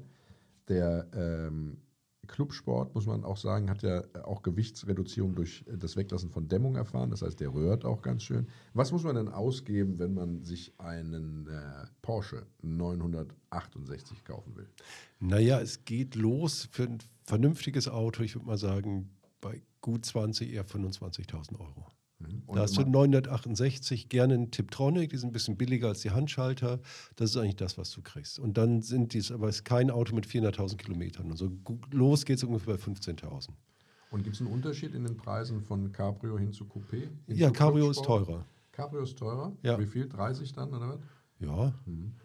[0.68, 1.78] Der ähm,
[2.30, 7.10] Clubsport, muss man auch sagen, hat ja auch Gewichtsreduzierung durch das Weglassen von Dämmung erfahren.
[7.10, 8.48] Das heißt, der rührt auch ganz schön.
[8.74, 14.70] Was muss man denn ausgeben, wenn man sich einen äh, Porsche 968 kaufen will?
[15.20, 19.10] Naja, es geht los für ein vernünftiges Auto, ich würde mal sagen,
[19.42, 21.88] bei gut 20, eher 25.000 Euro.
[22.47, 26.01] Und da hast du man- 968, gerne ein Tiptronic, die sind ein bisschen billiger als
[26.01, 26.80] die Handschalter.
[27.15, 28.39] Das ist eigentlich das, was du kriegst.
[28.39, 31.32] Und dann sind dies, aber es ist kein Auto mit 400.000 Kilometern.
[31.32, 33.53] Also gu- los geht es ungefähr bei 15.000.
[34.11, 37.01] Und gibt es einen Unterschied in den Preisen von Cabrio hin zu Coupé?
[37.28, 38.45] Hin Ja, zu Cabrio ist teurer.
[38.72, 39.53] Cabrio ist teurer?
[39.63, 39.80] Ja.
[39.80, 40.09] Wie viel?
[40.09, 40.99] 30 dann oder was?
[41.39, 41.74] Ja.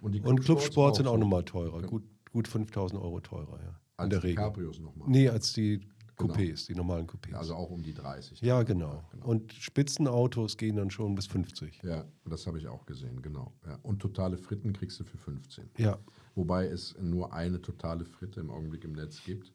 [0.01, 1.13] Und, die Und Clubsport sind so?
[1.13, 1.83] auch nochmal teurer.
[1.83, 3.81] Gut, gut 5.000 Euro teurer, ja.
[3.97, 4.43] Als In der die Regel.
[4.43, 5.09] Cabrios nochmal.
[5.09, 5.81] Nee, als die
[6.17, 6.33] Genau.
[6.35, 7.35] Coupés, die normalen Coupés.
[7.35, 8.41] Also auch um die 30.
[8.41, 9.03] ja, genau.
[9.23, 11.81] Und Spitzenautos gehen dann schon bis 50.
[11.83, 13.53] Ja, das habe ich auch gesehen, genau.
[13.67, 13.79] Ja.
[13.83, 15.71] Und totale Fritten kriegst du für 15.
[15.79, 15.99] Ja.
[16.35, 19.53] Wobei es nur eine totale Fritte im Augenblick im Netz gibt.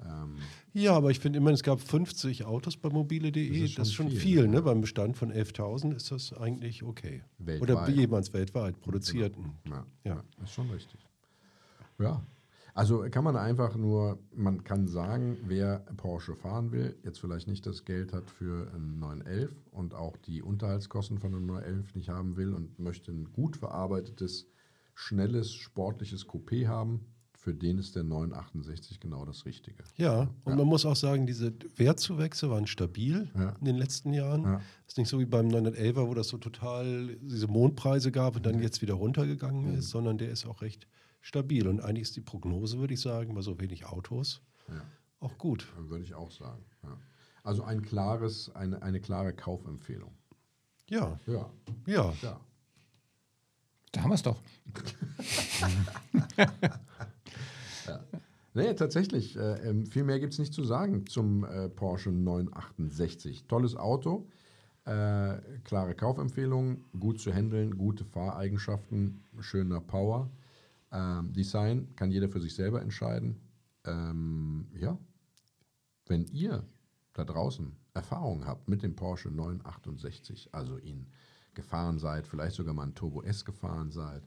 [0.00, 0.36] Ähm,
[0.74, 3.62] Ja, aber ich finde immerhin, es gab 50 Autos bei mobile.de.
[3.62, 4.56] Das Das ist schon viel, viel, ne?
[4.56, 4.62] ne?
[4.62, 7.22] Beim Bestand von 11.000 ist das eigentlich okay.
[7.38, 7.70] Weltweit.
[7.70, 9.54] Oder jemals weltweit produzierten.
[9.66, 10.14] ja, Ja.
[10.14, 11.00] ja, ist schon richtig.
[11.98, 12.22] Ja,
[12.78, 17.66] also kann man einfach nur, man kann sagen, wer Porsche fahren will, jetzt vielleicht nicht
[17.66, 22.36] das Geld hat für einen 911 und auch die Unterhaltskosten von einem 911 nicht haben
[22.36, 24.46] will und möchte ein gut verarbeitetes,
[24.94, 27.00] schnelles, sportliches Coupé haben,
[27.32, 29.82] für den ist der 968 genau das Richtige.
[29.96, 33.56] Ja, und man muss auch sagen, diese Wertzuwächse waren stabil Ja.
[33.58, 34.42] in den letzten Jahren.
[34.44, 34.60] Ja.
[34.86, 38.60] Ist nicht so wie beim 911er, wo das so total diese Mondpreise gab und dann
[38.62, 40.86] jetzt wieder runtergegangen ist, sondern der ist auch recht
[41.28, 41.68] stabil.
[41.68, 44.82] Und eigentlich ist die Prognose, würde ich sagen, bei so wenig Autos Ja.
[45.20, 45.66] auch gut.
[45.76, 46.64] Würde ich auch sagen.
[46.82, 46.96] Ja.
[47.44, 50.12] Also ein klares, eine, eine klare Kaufempfehlung.
[50.88, 51.50] Ja, Ja,
[51.86, 52.12] ja.
[52.22, 52.40] ja.
[53.92, 54.40] Da haben wir es doch.
[58.54, 59.36] Nee, tatsächlich.
[59.36, 63.44] Äh, ähm, viel mehr gibt es nicht zu sagen zum äh, Porsche 968.
[63.46, 64.26] Tolles Auto,
[64.84, 70.30] äh, klare Kaufempfehlung, gut zu handeln, gute Fahreigenschaften, schöner Power.
[70.92, 73.40] Ähm, Design kann jeder für sich selber entscheiden.
[73.84, 74.98] Ähm, ja,
[76.06, 76.66] wenn ihr
[77.12, 81.06] da draußen Erfahrung habt mit dem Porsche 968, also ihn
[81.54, 84.26] gefahren seid, vielleicht sogar mal ein Turbo S gefahren seid,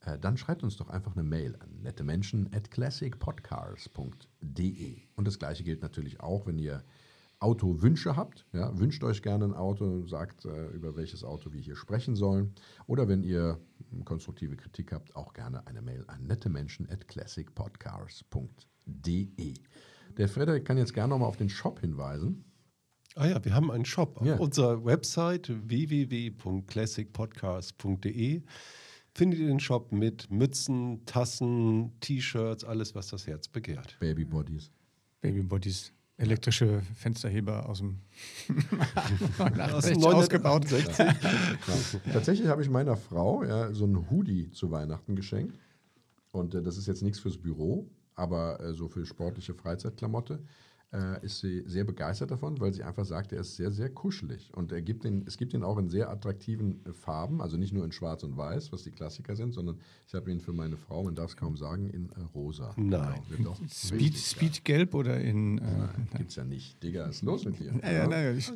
[0.00, 5.02] äh, dann schreibt uns doch einfach eine Mail an nettemenschen at classicpodcars.de.
[5.16, 6.84] Und das gleiche gilt natürlich auch, wenn ihr
[7.38, 8.46] Autowünsche habt.
[8.52, 12.54] Ja, wünscht euch gerne ein Auto, sagt, äh, über welches Auto wir hier sprechen sollen.
[12.86, 13.60] Oder wenn ihr
[14.04, 19.54] konstruktive Kritik habt, auch gerne eine Mail an nettemenschen at classicpodcars.de.
[20.16, 22.44] Der Frederik kann jetzt gerne nochmal auf den Shop hinweisen.
[23.16, 24.18] Ah ja, wir haben einen Shop.
[24.24, 24.32] Ja.
[24.34, 28.42] Auf unserer Website www.classicpodcast.de
[29.14, 33.96] findet ihr den Shop mit Mützen, Tassen, T-Shirts, alles, was das Herz begehrt.
[34.00, 34.70] Babybodies.
[35.22, 35.94] Babybodies.
[36.18, 37.98] Elektrische Fensterheber aus dem
[39.38, 40.64] Aus 89 dem ausgebaut.
[40.70, 42.00] 968.
[42.12, 45.58] Tatsächlich habe ich meiner Frau ja, so einen Hoodie zu Weihnachten geschenkt.
[46.32, 50.42] Und äh, das ist jetzt nichts fürs Büro, aber äh, so für sportliche Freizeitklamotte.
[50.96, 54.50] Äh, ist sie sehr begeistert davon, weil sie einfach sagt, er ist sehr, sehr kuschelig.
[54.54, 57.72] Und er gibt ihn, es gibt ihn auch in sehr attraktiven äh, Farben, also nicht
[57.72, 60.76] nur in Schwarz und Weiß, was die Klassiker sind, sondern ich habe ihn für meine
[60.76, 62.72] Frau, man darf es kaum sagen, in äh, Rosa.
[62.76, 63.20] Nein.
[63.36, 65.58] Genau, Speed, Speed Gelb oder in.
[65.58, 65.88] Äh, geil.
[66.16, 66.82] Gibt's ja nicht.
[66.82, 67.72] Digga, was ist los mit dir?
[67.82, 68.50] ja, ja, naja, ich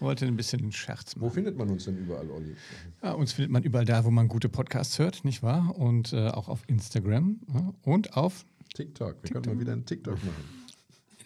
[0.00, 1.34] wollte ein bisschen einen Scherz Wo machen.
[1.34, 2.54] findet man uns denn überall, Olli?
[3.02, 5.76] Ja, uns findet man überall da, wo man gute Podcasts hört, nicht wahr?
[5.78, 8.44] Und äh, auch auf Instagram ja, und auf.
[8.74, 9.16] TikTok.
[9.22, 10.59] Wir könnten mal wieder einen TikTok machen.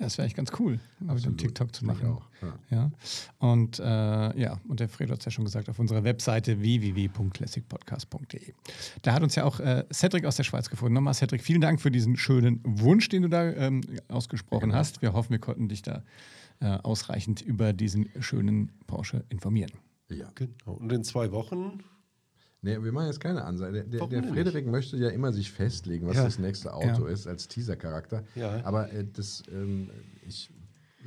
[0.04, 1.38] Ja, das wäre eigentlich ganz cool, mal wieder einen.
[1.38, 2.06] TikTok zu machen.
[2.08, 2.58] auch, ja.
[2.70, 2.90] Ja.
[3.38, 3.82] Und äh,
[4.38, 8.52] ja, und der Fredo hat es ja schon gesagt, auf unserer Webseite www.classicpodcast.de.
[9.02, 10.94] Da hat uns ja auch äh, Cedric aus der Schweiz gefunden.
[10.94, 14.74] Nochmal, Cedric, vielen Dank für diesen schönen Wunsch, den du da ähm, ausgesprochen Genau.
[14.74, 15.02] hast.
[15.02, 16.02] Wir hoffen, wir konnten dich da
[16.60, 19.72] äh, ausreichend über diesen schönen Porsche informieren.
[20.10, 20.30] Ja.
[20.34, 20.74] Genau.
[20.78, 21.82] Und in zwei Wochen,
[22.64, 23.84] Nee, wir machen jetzt keine Ansage.
[23.84, 26.24] Der, der, Frederik möchte ja immer sich festlegen, was Ja.
[26.24, 27.12] das nächste Auto Ja.
[27.12, 28.24] ist, als Teaser-Charakter.
[28.34, 28.64] Ja.
[28.64, 29.90] Aber äh, das, ähm,
[30.26, 30.50] ich,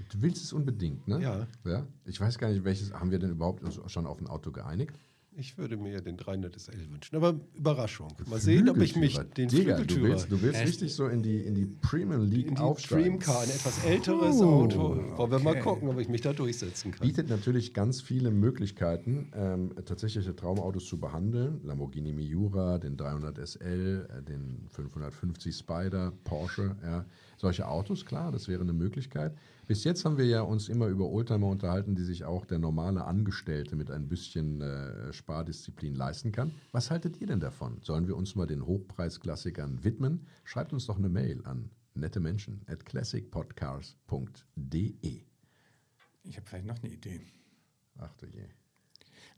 [0.09, 1.19] du willst es unbedingt, ne?
[1.19, 1.47] Ja.
[1.65, 1.87] ja.
[2.05, 4.99] Ich weiß gar nicht, welches, haben wir denn überhaupt schon auf ein Auto geeinigt?
[5.37, 7.15] Ich würde mir den 300 SL wünschen.
[7.15, 8.11] Aber Überraschung.
[8.27, 11.21] Mal sehen, ob ich mich den Digga, du Flügeltürer, willst, du willst richtig so in
[11.21, 13.19] die, in die Premium League in die aufsteigen.
[13.19, 14.95] Dreamcar, ein etwas älteres Oh, Auto.
[15.17, 15.61] Wollen wir mal okay.
[15.61, 17.07] gucken, ob ich mich da durchsetzen kann.
[17.07, 21.61] Bietet natürlich ganz viele Möglichkeiten, ähm, tatsächliche Traumautos zu behandeln.
[21.63, 26.75] Lamborghini Miura, den 300 SL, äh, den 550 Spider, Porsche.
[26.83, 27.05] Ja.
[27.37, 29.37] Solche Autos, klar, das wäre eine Möglichkeit.
[29.67, 33.05] Bis jetzt haben wir ja uns immer über Oldtimer unterhalten, die sich auch der normale
[33.05, 36.51] Angestellte mit ein bisschen äh, Spardisziplin leisten kann.
[36.71, 37.77] Was haltet ihr denn davon?
[37.83, 40.25] Sollen wir uns mal den Hochpreisklassikern widmen?
[40.45, 45.21] Schreibt uns doch eine Mail an nette Menschen at classicpodcast.de.
[46.23, 47.21] Ich habe vielleicht noch eine Idee.
[47.97, 48.45] Ach du je.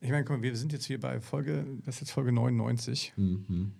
[0.01, 3.13] Ich meine, guck mal, wir sind jetzt hier bei Folge, das ist jetzt Folge 99.
[3.17, 3.73] Mhm.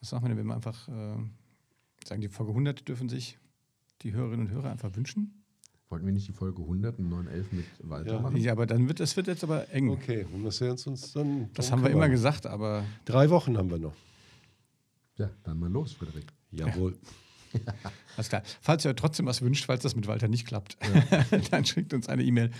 [0.00, 1.16] Was sagen wir denn, wenn wir einfach äh,
[2.04, 3.38] sagen, die Folge 100 dürfen sich
[4.02, 5.44] die Hörerinnen und Hörer einfach wünschen?
[5.88, 8.20] Wollten wir nicht die Folge 100 und 911 mit Walter Ja.
[8.20, 8.36] machen?
[8.36, 9.88] Ja, aber dann wird es wird jetzt aber eng.
[9.88, 11.50] Okay, wir müssen uns, uns dann.
[11.54, 13.94] Das haben wir immer gesagt, aber Drei Wochen haben wir noch.
[15.16, 16.26] Ja, dann mal los, Frederik.
[16.50, 16.96] Jawohl.
[18.16, 18.42] alles klar.
[18.60, 20.76] Falls ihr euch trotzdem was wünscht, falls das mit Walter nicht klappt,
[21.50, 22.50] dann schickt uns eine E-Mail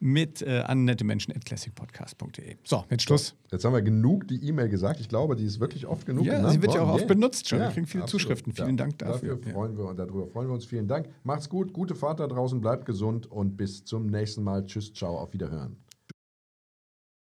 [0.00, 2.56] mit äh, an nettemenschen.classicpodcast.de.
[2.64, 3.34] So, jetzt Schluss.
[3.50, 5.00] Jetzt haben wir genug die E-Mail gesagt.
[5.00, 7.08] Ich glaube, die ist wirklich oft genug Ja, sie wird ja auch oft Yeah.
[7.08, 7.60] benutzt schon.
[7.60, 8.22] Wir kriegen viele absolut.
[8.22, 8.52] Zuschriften.
[8.52, 9.38] Vielen Dank dafür.
[9.44, 9.52] Ja.
[9.52, 10.64] freuen wir, darüber freuen wir uns.
[10.66, 11.08] Vielen Dank.
[11.24, 11.72] Macht's gut.
[11.72, 12.60] Gute Fahrt da draußen.
[12.60, 14.66] Bleibt gesund und bis zum nächsten Mal.
[14.66, 15.76] Tschüss, ciao, auf Wiederhören.